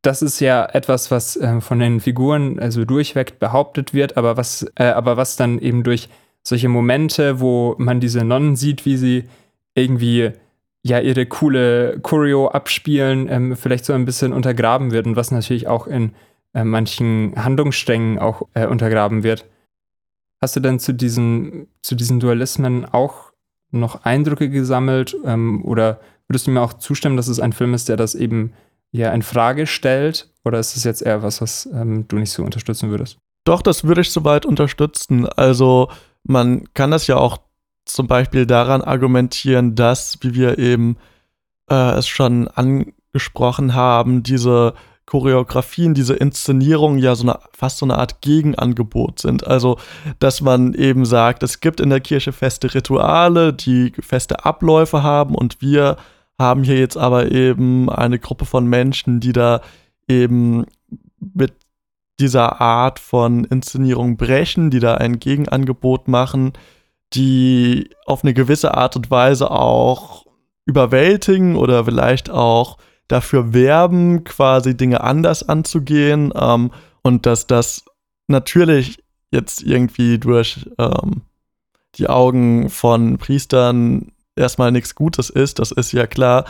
das 0.06 0.22
ist 0.22 0.38
ja 0.38 0.64
etwas, 0.66 1.10
was 1.10 1.36
äh, 1.36 1.60
von 1.60 1.80
den 1.80 2.00
Figuren 2.00 2.60
also 2.60 2.84
durchweg 2.84 3.40
behauptet 3.40 3.92
wird, 3.92 4.16
aber 4.16 4.36
was, 4.36 4.64
äh, 4.76 4.84
aber 4.84 5.16
was 5.16 5.34
dann 5.34 5.58
eben 5.58 5.82
durch 5.82 6.08
solche 6.44 6.68
Momente, 6.68 7.40
wo 7.40 7.74
man 7.78 7.98
diese 7.98 8.24
Nonnen 8.24 8.54
sieht, 8.54 8.86
wie 8.86 8.96
sie 8.96 9.24
irgendwie 9.74 10.30
ja 10.84 11.00
ihre 11.00 11.26
coole 11.26 11.98
Choreo 12.00 12.46
abspielen, 12.48 13.26
ähm, 13.28 13.56
vielleicht 13.56 13.84
so 13.84 13.94
ein 13.94 14.04
bisschen 14.04 14.32
untergraben 14.32 14.92
wird 14.92 15.06
und 15.06 15.16
was 15.16 15.32
natürlich 15.32 15.66
auch 15.66 15.88
in 15.88 16.12
äh, 16.54 16.62
manchen 16.62 17.34
Handlungssträngen 17.36 18.20
auch 18.20 18.42
äh, 18.54 18.66
untergraben 18.66 19.24
wird. 19.24 19.44
Hast 20.40 20.54
du 20.54 20.60
denn 20.60 20.78
zu 20.78 20.94
diesen, 20.94 21.66
zu 21.82 21.96
diesen 21.96 22.20
Dualismen 22.20 22.84
auch 22.84 23.32
noch 23.72 24.04
Eindrücke 24.04 24.50
gesammelt 24.50 25.16
ähm, 25.24 25.64
oder 25.64 25.98
würdest 26.28 26.46
du 26.46 26.52
mir 26.52 26.62
auch 26.62 26.74
zustimmen, 26.74 27.16
dass 27.16 27.26
es 27.26 27.40
ein 27.40 27.52
Film 27.52 27.74
ist, 27.74 27.88
der 27.88 27.96
das 27.96 28.14
eben 28.14 28.52
ja 28.92 29.12
in 29.12 29.22
Frage 29.22 29.66
stellt? 29.66 30.30
Oder 30.44 30.58
ist 30.58 30.76
es 30.76 30.84
jetzt 30.84 31.02
eher 31.02 31.22
was, 31.22 31.40
was 31.40 31.66
ähm, 31.72 32.06
du 32.08 32.16
nicht 32.16 32.30
so 32.30 32.44
unterstützen 32.44 32.90
würdest? 32.90 33.18
Doch, 33.44 33.62
das 33.62 33.84
würde 33.84 34.00
ich 34.00 34.10
soweit 34.10 34.46
unterstützen. 34.46 35.26
Also 35.26 35.88
man 36.24 36.64
kann 36.74 36.90
das 36.90 37.06
ja 37.06 37.16
auch 37.16 37.38
zum 37.84 38.06
Beispiel 38.06 38.46
daran 38.46 38.82
argumentieren, 38.82 39.74
dass, 39.74 40.18
wie 40.20 40.34
wir 40.34 40.58
eben 40.58 40.96
äh, 41.70 41.92
es 41.92 42.08
schon 42.08 42.48
angesprochen 42.48 43.74
haben, 43.74 44.22
diese 44.22 44.74
Choreografien, 45.06 45.94
diese 45.94 46.14
Inszenierungen 46.14 46.98
ja 46.98 47.14
so 47.14 47.22
eine, 47.22 47.38
fast 47.52 47.78
so 47.78 47.86
eine 47.86 47.96
Art 47.96 48.20
Gegenangebot 48.22 49.20
sind. 49.20 49.46
Also, 49.46 49.78
dass 50.18 50.40
man 50.40 50.74
eben 50.74 51.04
sagt, 51.04 51.44
es 51.44 51.60
gibt 51.60 51.80
in 51.80 51.90
der 51.90 52.00
Kirche 52.00 52.32
feste 52.32 52.74
Rituale, 52.74 53.52
die 53.52 53.92
feste 54.00 54.44
Abläufe 54.44 55.04
haben 55.04 55.36
und 55.36 55.60
wir 55.60 55.96
haben 56.38 56.64
hier 56.64 56.78
jetzt 56.78 56.96
aber 56.96 57.30
eben 57.32 57.88
eine 57.88 58.18
Gruppe 58.18 58.44
von 58.44 58.66
Menschen, 58.66 59.20
die 59.20 59.32
da 59.32 59.60
eben 60.08 60.66
mit 61.18 61.54
dieser 62.20 62.60
Art 62.60 62.98
von 62.98 63.44
Inszenierung 63.44 64.16
brechen, 64.16 64.70
die 64.70 64.80
da 64.80 64.94
ein 64.94 65.18
Gegenangebot 65.18 66.08
machen, 66.08 66.52
die 67.14 67.90
auf 68.06 68.24
eine 68.24 68.34
gewisse 68.34 68.74
Art 68.74 68.96
und 68.96 69.10
Weise 69.10 69.50
auch 69.50 70.26
überwältigen 70.64 71.56
oder 71.56 71.84
vielleicht 71.84 72.30
auch 72.30 72.78
dafür 73.08 73.52
werben, 73.52 74.24
quasi 74.24 74.76
Dinge 74.76 75.02
anders 75.02 75.48
anzugehen 75.48 76.32
ähm, 76.34 76.72
und 77.02 77.26
dass 77.26 77.46
das 77.46 77.84
natürlich 78.26 78.98
jetzt 79.30 79.62
irgendwie 79.62 80.18
durch 80.18 80.68
ähm, 80.78 81.22
die 81.94 82.08
Augen 82.08 82.68
von 82.68 83.18
Priestern 83.18 84.12
erstmal 84.36 84.72
nichts 84.72 84.94
Gutes 84.94 85.30
ist, 85.30 85.58
das 85.58 85.72
ist 85.72 85.92
ja 85.92 86.06
klar. 86.06 86.44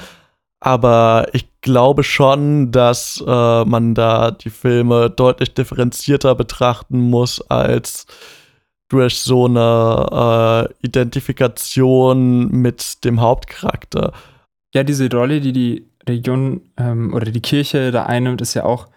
Aber 0.60 1.28
ich 1.32 1.48
glaube 1.60 2.02
schon, 2.02 2.72
dass 2.72 3.22
äh, 3.26 3.64
man 3.64 3.94
da 3.94 4.30
die 4.30 4.50
Filme 4.50 5.10
deutlich 5.10 5.54
differenzierter 5.54 6.34
betrachten 6.34 6.98
muss 6.98 7.40
als 7.50 8.06
durch 8.88 9.20
so 9.20 9.46
eine 9.46 10.68
äh, 10.82 10.86
Identifikation 10.86 12.48
mit 12.50 13.04
dem 13.04 13.20
Hauptcharakter. 13.20 14.12
Ja, 14.74 14.84
diese 14.84 15.10
Rolle, 15.10 15.40
die 15.40 15.52
die 15.52 15.90
Religion 16.08 16.62
ähm, 16.76 17.12
oder 17.12 17.30
die 17.30 17.40
Kirche 17.40 17.90
da 17.90 18.04
einnimmt, 18.04 18.40
ist 18.40 18.54
ja 18.54 18.64
auch, 18.64 18.88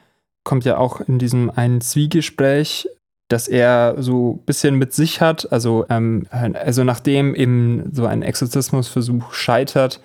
kommt 0.43 0.65
ja 0.65 0.77
auch 0.77 1.01
in 1.01 1.19
diesem 1.19 1.49
einen 1.49 1.81
Zwiegespräch, 1.81 2.87
dass 3.29 3.47
er 3.47 3.95
so 3.99 4.33
ein 4.33 4.45
bisschen 4.45 4.75
mit 4.75 4.91
sich 4.91 5.21
hat. 5.21 5.51
Also, 5.51 5.85
ähm, 5.89 6.25
also 6.31 6.83
nachdem 6.83 7.35
eben 7.35 7.89
so 7.93 8.05
ein 8.05 8.23
Exorzismusversuch 8.23 9.33
scheitert, 9.33 10.01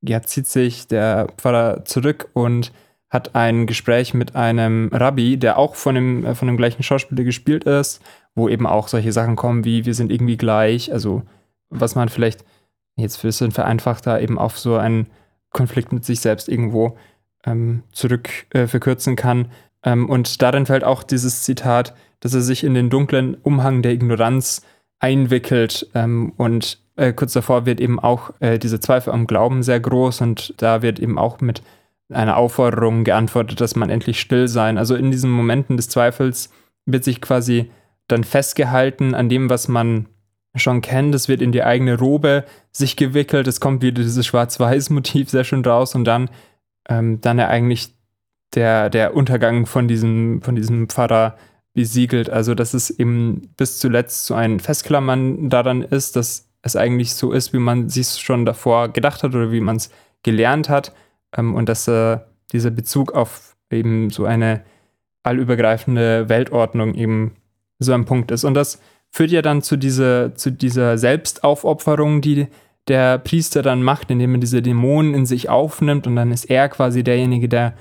ja, 0.00 0.22
zieht 0.22 0.46
sich 0.46 0.86
der 0.86 1.26
Pfarrer 1.36 1.84
zurück 1.84 2.30
und 2.32 2.72
hat 3.10 3.34
ein 3.34 3.66
Gespräch 3.66 4.14
mit 4.14 4.36
einem 4.36 4.90
Rabbi, 4.92 5.38
der 5.38 5.58
auch 5.58 5.74
von 5.74 5.94
dem, 5.94 6.24
äh, 6.24 6.34
von 6.34 6.46
dem 6.46 6.56
gleichen 6.56 6.82
Schauspieler 6.82 7.24
gespielt 7.24 7.64
ist, 7.64 8.00
wo 8.34 8.48
eben 8.48 8.66
auch 8.66 8.88
solche 8.88 9.12
Sachen 9.12 9.36
kommen 9.36 9.64
wie 9.64 9.84
wir 9.84 9.94
sind 9.94 10.12
irgendwie 10.12 10.36
gleich. 10.36 10.92
Also, 10.92 11.22
was 11.70 11.96
man 11.96 12.08
vielleicht 12.08 12.44
jetzt 12.96 13.18
ein 13.18 13.22
bisschen 13.22 13.50
vereinfachter 13.50 14.20
eben 14.20 14.38
auf 14.38 14.58
so 14.58 14.76
einen 14.76 15.08
Konflikt 15.50 15.92
mit 15.92 16.04
sich 16.04 16.20
selbst 16.20 16.48
irgendwo 16.48 16.96
ähm, 17.44 17.82
zurück 17.92 18.28
äh, 18.50 18.66
verkürzen 18.66 19.16
kann. 19.16 19.48
Ähm, 19.84 20.08
und 20.08 20.42
darin 20.42 20.66
fällt 20.66 20.84
auch 20.84 21.02
dieses 21.02 21.42
Zitat, 21.42 21.94
dass 22.20 22.34
er 22.34 22.40
sich 22.40 22.64
in 22.64 22.74
den 22.74 22.90
dunklen 22.90 23.34
Umhang 23.34 23.82
der 23.82 23.92
Ignoranz 23.92 24.62
einwickelt. 24.98 25.88
Ähm, 25.94 26.32
und 26.36 26.80
äh, 26.96 27.12
kurz 27.12 27.32
davor 27.32 27.66
wird 27.66 27.80
eben 27.80 28.00
auch 28.00 28.32
äh, 28.40 28.58
diese 28.58 28.80
Zweifel 28.80 29.12
am 29.12 29.26
Glauben 29.26 29.62
sehr 29.62 29.80
groß 29.80 30.20
und 30.20 30.54
da 30.56 30.82
wird 30.82 30.98
eben 30.98 31.18
auch 31.18 31.40
mit 31.40 31.62
einer 32.12 32.36
Aufforderung 32.36 33.04
geantwortet, 33.04 33.60
dass 33.60 33.76
man 33.76 33.90
endlich 33.90 34.20
still 34.20 34.48
sein. 34.48 34.78
Also 34.78 34.94
in 34.94 35.10
diesen 35.10 35.30
Momenten 35.30 35.76
des 35.76 35.88
Zweifels 35.88 36.50
wird 36.86 37.04
sich 37.04 37.20
quasi 37.20 37.70
dann 38.08 38.24
festgehalten 38.24 39.14
an 39.14 39.28
dem, 39.28 39.50
was 39.50 39.68
man 39.68 40.08
schon 40.56 40.80
kennen. 40.80 41.12
Das 41.12 41.28
wird 41.28 41.42
in 41.42 41.52
die 41.52 41.62
eigene 41.62 41.98
Robe 41.98 42.44
sich 42.72 42.96
gewickelt. 42.96 43.46
Es 43.46 43.60
kommt 43.60 43.82
wieder 43.82 44.02
dieses 44.02 44.26
Schwarz-Weiß-Motiv 44.26 45.28
sehr 45.28 45.44
schön 45.44 45.64
raus 45.64 45.94
und 45.94 46.04
dann, 46.04 46.30
ähm, 46.88 47.20
dann 47.20 47.38
ja 47.38 47.48
eigentlich 47.48 47.94
der, 48.54 48.90
der 48.90 49.14
Untergang 49.14 49.66
von 49.66 49.88
diesem, 49.88 50.42
von 50.42 50.54
diesem 50.56 50.88
Pfarrer 50.88 51.36
besiegelt. 51.74 52.30
Also, 52.30 52.54
dass 52.54 52.74
es 52.74 52.90
eben 52.90 53.50
bis 53.56 53.78
zuletzt 53.78 54.26
so 54.26 54.34
ein 54.34 54.60
Festklammern 54.60 55.48
daran 55.50 55.82
ist, 55.82 56.16
dass 56.16 56.48
es 56.62 56.76
eigentlich 56.76 57.14
so 57.14 57.32
ist, 57.32 57.52
wie 57.52 57.58
man 57.58 57.88
sich 57.88 58.08
schon 58.08 58.44
davor 58.44 58.88
gedacht 58.88 59.22
hat 59.22 59.34
oder 59.34 59.52
wie 59.52 59.60
man 59.60 59.76
es 59.76 59.90
gelernt 60.22 60.68
hat. 60.68 60.92
Ähm, 61.36 61.54
und 61.54 61.68
dass 61.68 61.86
äh, 61.88 62.18
dieser 62.52 62.70
Bezug 62.70 63.12
auf 63.12 63.56
eben 63.70 64.10
so 64.10 64.24
eine 64.24 64.62
allübergreifende 65.22 66.28
Weltordnung 66.28 66.94
eben 66.94 67.36
so 67.78 67.92
ein 67.92 68.06
Punkt 68.06 68.30
ist. 68.30 68.44
Und 68.44 68.54
das 68.54 68.80
führt 69.10 69.30
ja 69.30 69.42
dann 69.42 69.62
zu 69.62 69.76
dieser, 69.76 70.34
zu 70.34 70.50
dieser 70.50 70.98
Selbstaufopferung, 70.98 72.20
die 72.20 72.48
der 72.88 73.18
Priester 73.18 73.62
dann 73.62 73.82
macht, 73.82 74.10
indem 74.10 74.34
er 74.34 74.40
diese 74.40 74.62
Dämonen 74.62 75.14
in 75.14 75.26
sich 75.26 75.48
aufnimmt 75.48 76.06
und 76.06 76.16
dann 76.16 76.32
ist 76.32 76.46
er 76.46 76.68
quasi 76.68 77.04
derjenige, 77.04 77.48
der 77.48 77.74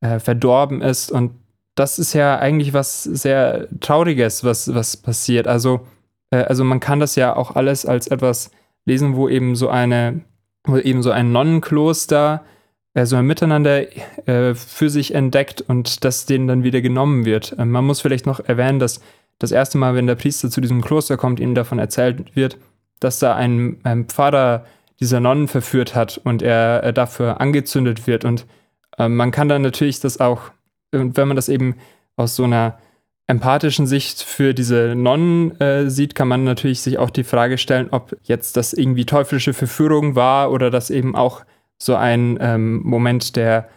äh, 0.00 0.18
verdorben 0.18 0.82
ist. 0.82 1.10
Und 1.10 1.32
das 1.74 1.98
ist 1.98 2.12
ja 2.12 2.38
eigentlich 2.38 2.72
was 2.72 3.04
sehr 3.04 3.68
Trauriges, 3.80 4.44
was, 4.44 4.74
was 4.74 4.96
passiert. 4.96 5.46
Also, 5.46 5.86
äh, 6.30 6.38
also 6.38 6.64
man 6.64 6.80
kann 6.80 7.00
das 7.00 7.16
ja 7.16 7.34
auch 7.36 7.56
alles 7.56 7.86
als 7.86 8.06
etwas 8.08 8.50
lesen, 8.84 9.16
wo 9.16 9.28
eben 9.28 9.56
so 9.56 9.68
eine, 9.68 10.20
wo 10.64 10.76
eben 10.76 11.02
so 11.02 11.10
ein 11.10 11.32
Nonnenkloster 11.32 12.42
äh, 12.94 13.06
so 13.06 13.16
ein 13.16 13.26
Miteinander 13.26 13.86
äh, 14.26 14.54
für 14.54 14.90
sich 14.90 15.14
entdeckt 15.14 15.60
und 15.62 16.04
das 16.04 16.26
denen 16.26 16.48
dann 16.48 16.64
wieder 16.64 16.80
genommen 16.80 17.24
wird. 17.24 17.56
Äh, 17.58 17.64
man 17.64 17.84
muss 17.84 18.00
vielleicht 18.00 18.26
noch 18.26 18.40
erwähnen, 18.40 18.78
dass 18.78 19.00
das 19.38 19.52
erste 19.52 19.78
Mal, 19.78 19.94
wenn 19.94 20.06
der 20.06 20.16
Priester 20.16 20.50
zu 20.50 20.60
diesem 20.60 20.82
Kloster 20.82 21.16
kommt, 21.16 21.40
ihnen 21.40 21.54
davon 21.54 21.78
erzählt 21.78 22.36
wird, 22.36 22.58
dass 22.98 23.18
da 23.18 23.34
ein, 23.34 23.78
ein 23.84 24.06
Pfarrer 24.06 24.66
dieser 24.98 25.20
Nonnen 25.20 25.48
verführt 25.48 25.94
hat 25.94 26.20
und 26.24 26.42
er, 26.42 26.82
er 26.82 26.92
dafür 26.92 27.40
angezündet 27.40 28.06
wird. 28.06 28.24
Und 28.24 28.44
äh, 29.00 29.08
man 29.08 29.30
kann 29.30 29.48
dann 29.48 29.62
natürlich 29.62 30.00
das 30.00 30.20
auch, 30.20 30.42
wenn 30.92 31.28
man 31.28 31.36
das 31.36 31.48
eben 31.48 31.76
aus 32.16 32.36
so 32.36 32.44
einer 32.44 32.78
empathischen 33.26 33.86
Sicht 33.86 34.22
für 34.22 34.54
diese 34.54 34.94
Nonnen 34.96 35.58
äh, 35.60 35.88
sieht, 35.88 36.14
kann 36.14 36.28
man 36.28 36.44
natürlich 36.44 36.80
sich 36.80 36.98
auch 36.98 37.10
die 37.10 37.24
Frage 37.24 37.58
stellen, 37.58 37.88
ob 37.90 38.16
jetzt 38.24 38.56
das 38.56 38.72
irgendwie 38.72 39.06
teuflische 39.06 39.54
Verführung 39.54 40.16
war 40.16 40.50
oder 40.50 40.70
das 40.70 40.90
eben 40.90 41.14
auch 41.14 41.44
so 41.78 41.94
ein 41.94 42.38
ähm, 42.40 42.82
Moment 42.82 43.36
der 43.36 43.68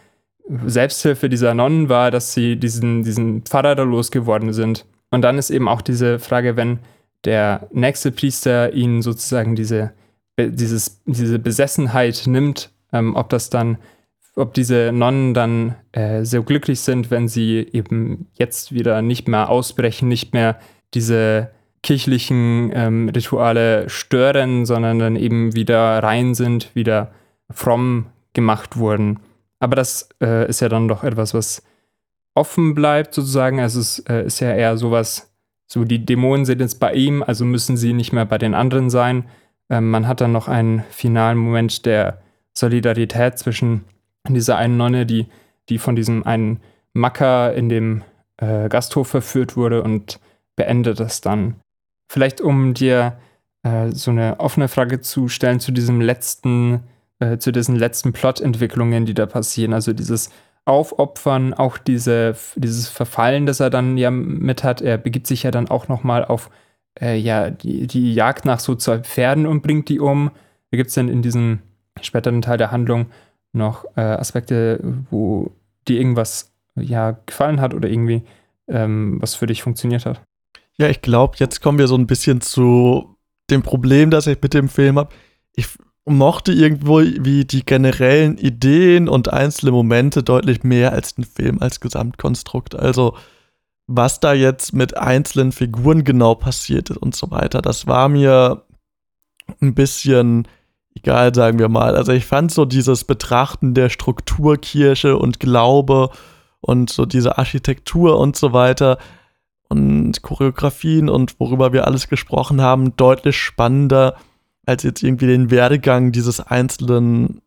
Selbsthilfe 0.66 1.28
dieser 1.28 1.54
Nonnen 1.54 1.88
war, 1.88 2.10
dass 2.10 2.34
sie 2.34 2.56
diesen, 2.56 3.02
diesen 3.02 3.42
Pfarrer 3.42 3.76
da 3.76 3.84
losgeworden 3.84 4.52
sind. 4.52 4.84
Und 5.10 5.22
dann 5.22 5.38
ist 5.38 5.50
eben 5.50 5.68
auch 5.68 5.80
diese 5.80 6.18
Frage, 6.18 6.56
wenn 6.56 6.80
der 7.24 7.68
nächste 7.72 8.10
Priester 8.10 8.72
ihnen 8.72 9.00
sozusagen 9.00 9.54
diese, 9.56 9.92
dieses, 10.38 11.00
diese 11.06 11.38
Besessenheit 11.38 12.24
nimmt, 12.26 12.70
ähm, 12.92 13.14
ob 13.14 13.30
das 13.30 13.48
dann, 13.48 13.78
ob 14.36 14.54
diese 14.54 14.90
Nonnen 14.92 15.34
dann 15.34 15.76
äh, 15.92 16.24
so 16.24 16.42
glücklich 16.42 16.80
sind, 16.80 17.10
wenn 17.10 17.28
sie 17.28 17.68
eben 17.72 18.28
jetzt 18.34 18.72
wieder 18.72 19.02
nicht 19.02 19.28
mehr 19.28 19.48
ausbrechen, 19.48 20.08
nicht 20.08 20.32
mehr 20.32 20.58
diese 20.92 21.50
kirchlichen 21.82 22.72
ähm, 22.74 23.08
Rituale 23.10 23.88
stören, 23.88 24.64
sondern 24.66 24.98
dann 24.98 25.16
eben 25.16 25.54
wieder 25.54 26.02
rein 26.02 26.34
sind, 26.34 26.74
wieder 26.74 27.12
fromm 27.50 28.06
gemacht 28.32 28.76
wurden. 28.76 29.20
Aber 29.60 29.76
das 29.76 30.08
äh, 30.20 30.48
ist 30.48 30.60
ja 30.60 30.68
dann 30.68 30.88
doch 30.88 31.04
etwas, 31.04 31.34
was 31.34 31.62
offen 32.34 32.74
bleibt, 32.74 33.14
sozusagen. 33.14 33.60
Also 33.60 33.80
es 33.80 34.00
äh, 34.00 34.24
ist 34.24 34.40
ja 34.40 34.52
eher 34.52 34.76
sowas, 34.76 35.32
so 35.66 35.84
die 35.84 36.04
Dämonen 36.04 36.44
sind 36.44 36.60
jetzt 36.60 36.80
bei 36.80 36.92
ihm, 36.92 37.22
also 37.22 37.44
müssen 37.44 37.76
sie 37.76 37.92
nicht 37.92 38.12
mehr 38.12 38.26
bei 38.26 38.38
den 38.38 38.54
anderen 38.54 38.90
sein. 38.90 39.26
Ähm, 39.70 39.90
man 39.90 40.08
hat 40.08 40.20
dann 40.20 40.32
noch 40.32 40.48
einen 40.48 40.84
finalen 40.90 41.38
Moment 41.38 41.86
der 41.86 42.20
Solidarität 42.52 43.38
zwischen 43.38 43.84
dieser 44.28 44.56
einen 44.56 44.76
Nonne, 44.76 45.06
die, 45.06 45.26
die 45.68 45.78
von 45.78 45.96
diesem 45.96 46.26
einen 46.26 46.60
Macker 46.94 47.52
in 47.54 47.68
dem 47.68 48.02
äh, 48.38 48.68
Gasthof 48.68 49.08
verführt 49.08 49.56
wurde 49.56 49.82
und 49.82 50.20
beendet 50.56 51.00
es 51.00 51.20
dann. 51.20 51.56
Vielleicht 52.08 52.40
um 52.40 52.74
dir 52.74 53.18
äh, 53.62 53.90
so 53.90 54.10
eine 54.10 54.40
offene 54.40 54.68
Frage 54.68 55.00
zu 55.00 55.28
stellen 55.28 55.60
zu 55.60 55.72
diesem 55.72 56.00
letzten, 56.00 56.84
äh, 57.18 57.38
zu 57.38 57.52
diesen 57.52 57.76
letzten 57.76 58.12
Plotentwicklungen, 58.12 59.04
die 59.04 59.14
da 59.14 59.26
passieren. 59.26 59.72
Also 59.72 59.92
dieses 59.92 60.30
aufopfern, 60.64 61.52
auch 61.52 61.76
diese, 61.76 62.36
dieses 62.56 62.88
Verfallen, 62.88 63.46
das 63.46 63.60
er 63.60 63.70
dann 63.70 63.98
ja 63.98 64.10
mit 64.10 64.64
hat. 64.64 64.80
Er 64.80 64.96
begibt 64.96 65.26
sich 65.26 65.42
ja 65.42 65.50
dann 65.50 65.68
auch 65.68 65.88
nochmal 65.88 66.24
auf 66.24 66.50
äh, 67.00 67.16
ja, 67.16 67.50
die, 67.50 67.86
die 67.86 68.14
Jagd 68.14 68.44
nach 68.44 68.60
so 68.60 68.74
zwei 68.74 68.98
Pferden 68.98 69.46
und 69.46 69.62
bringt 69.62 69.88
die 69.88 70.00
um. 70.00 70.30
Da 70.70 70.76
gibt 70.76 70.88
es 70.88 70.94
dann 70.94 71.08
in 71.08 71.22
diesem 71.22 71.60
späteren 72.00 72.42
Teil 72.42 72.58
der 72.58 72.70
Handlung 72.70 73.06
noch 73.54 73.84
äh, 73.96 74.00
Aspekte, 74.00 74.80
wo 75.10 75.52
dir 75.88 75.98
irgendwas 75.98 76.52
ja 76.76 77.16
gefallen 77.26 77.60
hat 77.60 77.74
oder 77.74 77.88
irgendwie 77.88 78.22
ähm, 78.68 79.18
was 79.20 79.34
für 79.34 79.46
dich 79.46 79.62
funktioniert 79.62 80.06
hat. 80.06 80.22
Ja, 80.76 80.88
ich 80.88 81.02
glaube, 81.02 81.36
jetzt 81.38 81.60
kommen 81.60 81.78
wir 81.78 81.86
so 81.86 81.96
ein 81.96 82.06
bisschen 82.06 82.40
zu 82.40 83.16
dem 83.50 83.62
Problem, 83.62 84.10
das 84.10 84.26
ich 84.26 84.40
mit 84.40 84.54
dem 84.54 84.68
Film 84.68 84.98
habe. 84.98 85.14
Ich 85.54 85.68
mochte 86.04 86.52
irgendwo 86.52 87.00
wie 87.00 87.44
die 87.44 87.64
generellen 87.64 88.36
Ideen 88.38 89.08
und 89.08 89.32
einzelne 89.32 89.72
Momente 89.72 90.22
deutlich 90.22 90.64
mehr 90.64 90.92
als 90.92 91.14
den 91.14 91.24
Film 91.24 91.60
als 91.60 91.80
Gesamtkonstrukt. 91.80 92.74
Also 92.74 93.16
was 93.86 94.20
da 94.20 94.32
jetzt 94.32 94.72
mit 94.72 94.96
einzelnen 94.96 95.52
Figuren 95.52 96.04
genau 96.04 96.34
passiert 96.34 96.90
ist 96.90 96.96
und 96.96 97.14
so 97.14 97.30
weiter, 97.30 97.62
das 97.62 97.86
war 97.86 98.08
mir 98.08 98.64
ein 99.60 99.74
bisschen 99.74 100.48
egal, 100.94 101.34
sagen 101.34 101.58
wir 101.58 101.68
mal. 101.68 101.96
Also 101.96 102.12
ich 102.12 102.24
fand 102.24 102.50
so 102.50 102.64
dieses 102.64 103.04
Betrachten 103.04 103.74
der 103.74 103.88
Strukturkirche 103.88 105.16
und 105.16 105.40
Glaube 105.40 106.10
und 106.60 106.90
so 106.90 107.04
diese 107.06 107.38
Architektur 107.38 108.18
und 108.18 108.36
so 108.36 108.52
weiter 108.52 108.98
und 109.68 110.22
Choreografien 110.22 111.08
und 111.08 111.38
worüber 111.40 111.72
wir 111.72 111.86
alles 111.86 112.08
gesprochen 112.08 112.60
haben, 112.60 112.96
deutlich 112.96 113.36
spannender 113.36 114.16
als 114.66 114.82
jetzt 114.82 115.02
irgendwie 115.02 115.26
den 115.26 115.50
Werdegang 115.50 116.12
dieses 116.12 116.40
einzelnen 116.40 117.42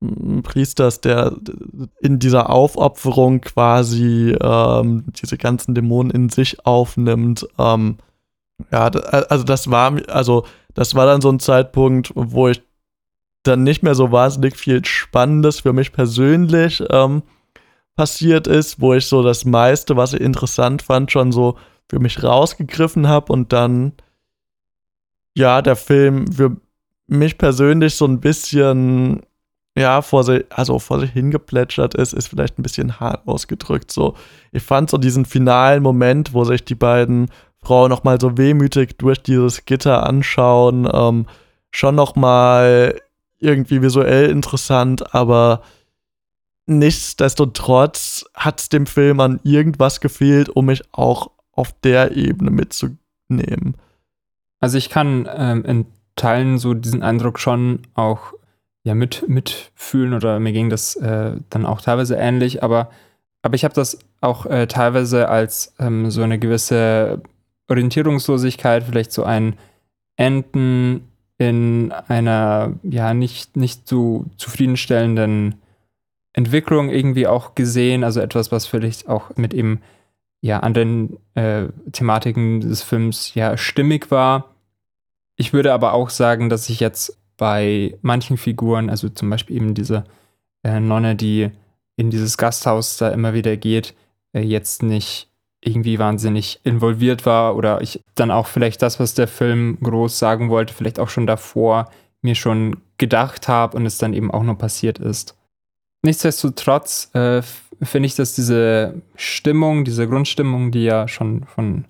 mm, 0.00 0.40
Priesters, 0.40 1.00
der 1.00 1.36
in 2.00 2.18
dieser 2.18 2.50
Aufopferung 2.50 3.40
quasi 3.40 4.34
ähm, 4.40 5.04
diese 5.20 5.36
ganzen 5.36 5.74
Dämonen 5.74 6.10
in 6.10 6.28
sich 6.28 6.64
aufnimmt. 6.64 7.46
Ähm, 7.58 7.98
ja, 8.70 8.86
also 8.86 9.44
das 9.44 9.70
war, 9.70 9.96
also 10.08 10.46
das 10.74 10.94
war 10.94 11.06
dann 11.06 11.20
so 11.20 11.30
ein 11.30 11.40
Zeitpunkt, 11.40 12.12
wo 12.14 12.48
ich 12.48 12.62
dann 13.42 13.62
nicht 13.62 13.82
mehr 13.82 13.94
so 13.94 14.12
wahnsinnig 14.12 14.56
viel 14.56 14.84
Spannendes 14.84 15.60
für 15.60 15.72
mich 15.72 15.92
persönlich 15.92 16.82
ähm, 16.90 17.22
passiert 17.96 18.46
ist, 18.46 18.80
wo 18.80 18.94
ich 18.94 19.06
so 19.06 19.22
das 19.22 19.44
meiste, 19.44 19.96
was 19.96 20.12
ich 20.14 20.20
interessant 20.20 20.82
fand, 20.82 21.12
schon 21.12 21.32
so 21.32 21.56
für 21.88 21.98
mich 21.98 22.22
rausgegriffen 22.22 23.08
habe 23.08 23.32
und 23.32 23.52
dann 23.52 23.92
ja, 25.34 25.62
der 25.62 25.76
Film 25.76 26.30
für 26.30 26.56
mich 27.06 27.38
persönlich 27.38 27.94
so 27.94 28.06
ein 28.06 28.20
bisschen, 28.20 29.22
ja, 29.76 30.02
vor 30.02 30.24
sich, 30.24 30.44
also 30.50 30.78
vor 30.78 31.00
sich 31.00 31.10
hingeplätschert 31.10 31.94
ist, 31.94 32.12
ist 32.12 32.28
vielleicht 32.28 32.58
ein 32.58 32.62
bisschen 32.62 33.00
hart 33.00 33.26
ausgedrückt. 33.26 33.90
So, 33.90 34.14
ich 34.52 34.62
fand 34.62 34.90
so 34.90 34.98
diesen 34.98 35.24
finalen 35.24 35.82
Moment, 35.82 36.34
wo 36.34 36.44
sich 36.44 36.64
die 36.64 36.74
beiden 36.74 37.28
Frauen 37.62 37.90
nochmal 37.90 38.20
so 38.20 38.36
wehmütig 38.36 38.98
durch 38.98 39.22
dieses 39.22 39.64
Gitter 39.64 40.06
anschauen, 40.06 40.88
ähm, 40.92 41.26
schon 41.70 41.94
nochmal 41.94 43.00
irgendwie 43.42 43.82
visuell 43.82 44.30
interessant, 44.30 45.14
aber 45.14 45.62
nichtsdestotrotz 46.66 48.24
hat 48.34 48.60
es 48.60 48.68
dem 48.68 48.86
Film 48.86 49.20
an 49.20 49.40
irgendwas 49.42 50.00
gefehlt, 50.00 50.48
um 50.48 50.66
mich 50.66 50.82
auch 50.92 51.30
auf 51.52 51.72
der 51.80 52.16
Ebene 52.16 52.50
mitzunehmen. 52.50 53.76
Also 54.60 54.78
ich 54.78 54.90
kann 54.90 55.28
ähm, 55.34 55.64
in 55.64 55.86
Teilen 56.16 56.58
so 56.58 56.74
diesen 56.74 57.02
Eindruck 57.02 57.38
schon 57.38 57.80
auch 57.94 58.32
ja, 58.84 58.94
mit, 58.94 59.28
mitfühlen 59.28 60.14
oder 60.14 60.40
mir 60.40 60.52
ging 60.52 60.70
das 60.70 60.96
äh, 60.96 61.36
dann 61.50 61.66
auch 61.66 61.80
teilweise 61.80 62.16
ähnlich, 62.16 62.62
aber, 62.62 62.90
aber 63.42 63.54
ich 63.54 63.64
habe 63.64 63.74
das 63.74 63.98
auch 64.20 64.46
äh, 64.46 64.66
teilweise 64.66 65.28
als 65.28 65.74
ähm, 65.78 66.10
so 66.10 66.22
eine 66.22 66.38
gewisse 66.38 67.22
Orientierungslosigkeit, 67.68 68.84
vielleicht 68.84 69.12
so 69.12 69.24
ein 69.24 69.56
Enden 70.16 71.11
in 71.38 71.92
einer 72.08 72.74
ja 72.82 73.14
nicht, 73.14 73.56
nicht 73.56 73.88
so 73.88 74.26
zufriedenstellenden 74.36 75.56
Entwicklung 76.32 76.88
irgendwie 76.88 77.26
auch 77.26 77.54
gesehen, 77.54 78.04
also 78.04 78.20
etwas, 78.20 78.52
was 78.52 78.66
vielleicht 78.66 79.08
auch 79.08 79.36
mit 79.36 79.52
eben 79.52 79.80
ja 80.40 80.60
anderen 80.60 81.18
äh, 81.34 81.68
Thematiken 81.92 82.60
des 82.60 82.82
Films 82.82 83.34
ja 83.34 83.56
stimmig 83.56 84.10
war. 84.10 84.54
Ich 85.36 85.52
würde 85.52 85.72
aber 85.72 85.92
auch 85.92 86.10
sagen, 86.10 86.48
dass 86.48 86.68
ich 86.68 86.80
jetzt 86.80 87.18
bei 87.36 87.96
manchen 88.02 88.36
Figuren, 88.36 88.90
also 88.90 89.08
zum 89.08 89.30
Beispiel 89.30 89.56
eben 89.56 89.74
diese 89.74 90.04
äh, 90.62 90.80
Nonne, 90.80 91.16
die 91.16 91.50
in 91.96 92.10
dieses 92.10 92.38
Gasthaus 92.38 92.96
da 92.96 93.08
immer 93.10 93.34
wieder 93.34 93.56
geht, 93.56 93.94
äh, 94.32 94.40
jetzt 94.40 94.82
nicht 94.82 95.28
irgendwie 95.64 95.98
wahnsinnig 95.98 96.60
involviert 96.64 97.24
war 97.24 97.56
oder 97.56 97.80
ich 97.80 98.02
dann 98.14 98.30
auch 98.30 98.46
vielleicht 98.46 98.82
das, 98.82 98.98
was 98.98 99.14
der 99.14 99.28
Film 99.28 99.78
groß 99.82 100.18
sagen 100.18 100.50
wollte, 100.50 100.74
vielleicht 100.74 100.98
auch 100.98 101.08
schon 101.08 101.26
davor 101.26 101.88
mir 102.20 102.34
schon 102.34 102.78
gedacht 102.98 103.48
habe 103.48 103.76
und 103.76 103.86
es 103.86 103.98
dann 103.98 104.12
eben 104.12 104.30
auch 104.30 104.42
noch 104.42 104.58
passiert 104.58 104.98
ist. 104.98 105.36
Nichtsdestotrotz 106.02 107.10
äh, 107.14 107.42
finde 107.80 108.06
ich, 108.06 108.16
dass 108.16 108.34
diese 108.34 109.02
Stimmung, 109.14 109.84
diese 109.84 110.08
Grundstimmung, 110.08 110.72
die 110.72 110.84
ja 110.84 111.06
schon 111.06 111.44
von 111.44 111.84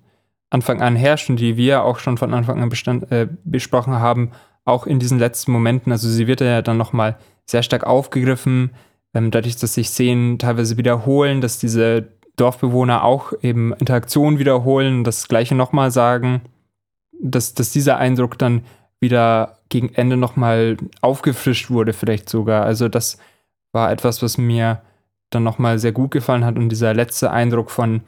Anfang 0.51 0.81
an 0.81 0.95
herrscht 0.95 1.29
und 1.31 1.37
die 1.37 1.57
wir 1.57 1.83
auch 1.83 1.97
schon 1.97 2.17
von 2.17 2.33
Anfang 2.33 2.61
an 2.61 2.69
bestand, 2.69 3.11
äh, 3.11 3.27
besprochen 3.43 3.93
haben, 3.93 4.31
auch 4.65 4.85
in 4.85 4.99
diesen 4.99 5.17
letzten 5.17 5.51
Momenten, 5.51 5.91
also 5.91 6.07
sie 6.07 6.27
wird 6.27 6.41
ja 6.41 6.61
dann 6.61 6.77
nochmal 6.77 7.17
sehr 7.45 7.63
stark 7.63 7.85
aufgegriffen, 7.85 8.71
ähm, 9.15 9.31
dadurch, 9.31 9.57
dass 9.57 9.73
sich 9.73 9.89
Szenen 9.89 10.37
teilweise 10.37 10.77
wiederholen, 10.77 11.41
dass 11.41 11.57
diese 11.57 12.07
Dorfbewohner 12.35 13.03
auch 13.03 13.33
eben 13.41 13.73
Interaktionen 13.73 14.39
wiederholen, 14.39 15.03
das 15.03 15.27
Gleiche 15.27 15.55
nochmal 15.55 15.91
sagen, 15.91 16.41
dass, 17.21 17.53
dass 17.53 17.71
dieser 17.71 17.97
Eindruck 17.97 18.37
dann 18.37 18.63
wieder 18.99 19.59
gegen 19.69 19.93
Ende 19.93 20.17
nochmal 20.17 20.77
aufgefrischt 21.01 21.69
wurde, 21.69 21.93
vielleicht 21.93 22.29
sogar. 22.29 22.63
Also 22.63 22.89
das 22.89 23.17
war 23.71 23.91
etwas, 23.91 24.21
was 24.21 24.37
mir 24.37 24.81
dann 25.29 25.43
nochmal 25.43 25.79
sehr 25.79 25.91
gut 25.91 26.11
gefallen 26.11 26.45
hat 26.45 26.57
und 26.57 26.69
dieser 26.69 26.93
letzte 26.93 27.31
Eindruck 27.31 27.71
von 27.71 28.01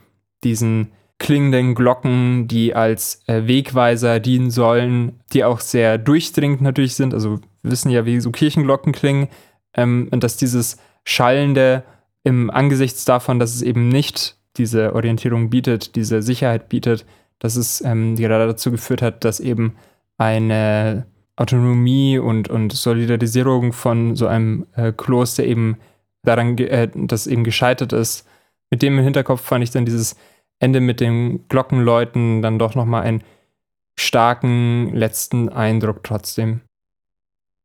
diesen 0.44 0.92
klingenden 1.18 1.76
Glocken, 1.76 2.48
die 2.48 2.76
als 2.76 3.24
äh, 3.28 3.48
Wegweiser 3.48 4.20
dienen 4.20 4.52
sollen, 4.52 5.20
die 5.34 5.44
auch 5.44 5.60
sehr 5.60 5.98
durchdringend 5.98 6.62
natürlich 6.62 6.96
sind. 6.96 7.14
Also 7.14 7.40
wir 7.62 7.72
wissen 7.72 7.90
ja, 7.90 8.06
wie 8.06 8.20
so 8.20 8.32
Kirchenglocken 8.32 8.92
klingen. 8.92 9.30
Ähm, 9.74 10.10
und 10.12 10.24
dass 10.24 10.38
dieses 10.38 10.78
Schallende 11.04 11.84
im 12.26 12.50
Angesichts 12.50 13.06
davon, 13.06 13.40
dass 13.40 13.56
es 13.56 13.62
eben 13.62 13.88
nicht 13.88 14.36
diese 14.58 14.96
Orientierung 14.96 15.50
bietet, 15.50 15.96
diese 15.96 16.22
Sicherheit 16.22 16.70
bietet, 16.70 17.06
dass 17.40 17.56
es 17.56 17.82
ähm, 17.82 18.16
gerade 18.16 18.48
dazu 18.48 18.72
geführt 18.72 19.02
hat, 19.02 19.24
dass 19.24 19.40
eben 19.40 19.76
eine 20.18 21.06
Autonomie 21.36 22.18
und, 22.18 22.50
und 22.50 22.74
Solidarisierung 22.74 23.74
von 23.74 24.16
so 24.16 24.26
einem 24.28 24.66
äh, 24.76 24.92
Kloster 24.92 25.44
eben 25.44 25.78
daran, 26.24 26.58
äh, 26.58 26.90
das 26.94 27.28
eben 27.28 27.44
gescheitert 27.44 27.94
ist. 27.94 28.28
Mit 28.72 28.82
dem 28.82 28.98
im 28.98 29.04
Hinterkopf 29.04 29.42
fand 29.42 29.64
ich 29.64 29.70
dann 29.70 29.86
dieses 29.86 30.16
Ende 30.60 30.80
mit 30.80 31.00
den 31.02 31.48
Glockenläuten 31.48 32.42
dann 32.42 32.58
doch 32.58 32.74
nochmal 32.74 33.04
einen 33.04 33.24
starken 34.00 34.96
letzten 34.96 35.50
Eindruck 35.50 36.04
trotzdem. 36.04 36.62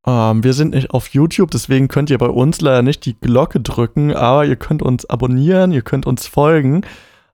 Ähm, 0.06 0.42
wir 0.42 0.52
sind 0.52 0.74
nicht 0.74 0.90
auf 0.90 1.08
YouTube, 1.08 1.50
deswegen 1.50 1.88
könnt 1.88 2.10
ihr 2.10 2.18
bei 2.18 2.28
uns 2.28 2.60
leider 2.60 2.82
nicht 2.82 3.04
die 3.04 3.18
Glocke 3.18 3.60
drücken, 3.60 4.14
aber 4.14 4.44
ihr 4.46 4.56
könnt 4.56 4.82
uns 4.82 5.04
abonnieren, 5.04 5.72
ihr 5.72 5.82
könnt 5.82 6.06
uns 6.06 6.26
folgen 6.26 6.82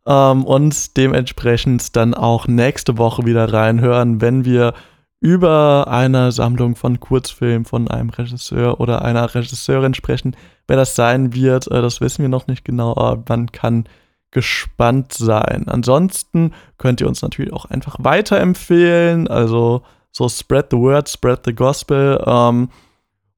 ähm, 0.06 0.44
und 0.44 0.96
dementsprechend 0.96 1.94
dann 1.96 2.14
auch 2.14 2.48
nächste 2.48 2.98
Woche 2.98 3.24
wieder 3.24 3.52
reinhören, 3.52 4.20
wenn 4.20 4.44
wir 4.44 4.74
über 5.20 5.86
eine 5.88 6.30
Sammlung 6.30 6.76
von 6.76 7.00
Kurzfilmen 7.00 7.64
von 7.64 7.88
einem 7.88 8.10
Regisseur 8.10 8.80
oder 8.80 9.02
einer 9.02 9.34
Regisseurin 9.34 9.94
sprechen. 9.94 10.36
Wer 10.68 10.76
das 10.76 10.94
sein 10.94 11.32
wird, 11.34 11.70
äh, 11.70 11.82
das 11.82 12.00
wissen 12.00 12.22
wir 12.22 12.28
noch 12.28 12.46
nicht 12.46 12.64
genau, 12.64 12.96
aber 12.96 13.22
man 13.28 13.50
kann 13.52 13.84
gespannt 14.30 15.12
sein. 15.14 15.66
Ansonsten 15.68 16.52
könnt 16.78 17.00
ihr 17.00 17.08
uns 17.08 17.22
natürlich 17.22 17.52
auch 17.52 17.64
einfach 17.66 17.96
weiterempfehlen. 18.00 19.28
Also 19.28 19.82
so 20.16 20.28
spread 20.30 20.66
the 20.70 20.78
word, 20.78 21.08
spread 21.08 21.40
the 21.44 21.54
gospel. 21.54 22.22
Ähm, 22.26 22.70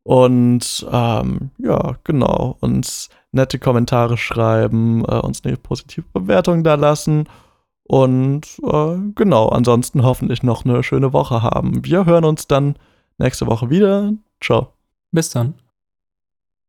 und 0.04 0.86
ähm, 0.90 1.50
ja, 1.58 1.96
genau, 2.04 2.56
uns 2.60 3.08
nette 3.32 3.58
Kommentare 3.58 4.16
schreiben, 4.16 5.04
äh, 5.04 5.18
uns 5.18 5.44
eine 5.44 5.56
positive 5.56 6.06
Bewertung 6.12 6.62
da 6.62 6.76
lassen. 6.76 7.28
Und 7.82 8.46
äh, 8.62 8.96
genau, 9.16 9.48
ansonsten 9.48 10.04
hoffentlich 10.04 10.44
noch 10.44 10.64
eine 10.64 10.84
schöne 10.84 11.12
Woche 11.12 11.42
haben. 11.42 11.84
Wir 11.84 12.06
hören 12.06 12.24
uns 12.24 12.46
dann 12.46 12.76
nächste 13.18 13.48
Woche 13.48 13.70
wieder. 13.70 14.12
Ciao. 14.40 14.72
Bis 15.10 15.30
dann. 15.30 15.54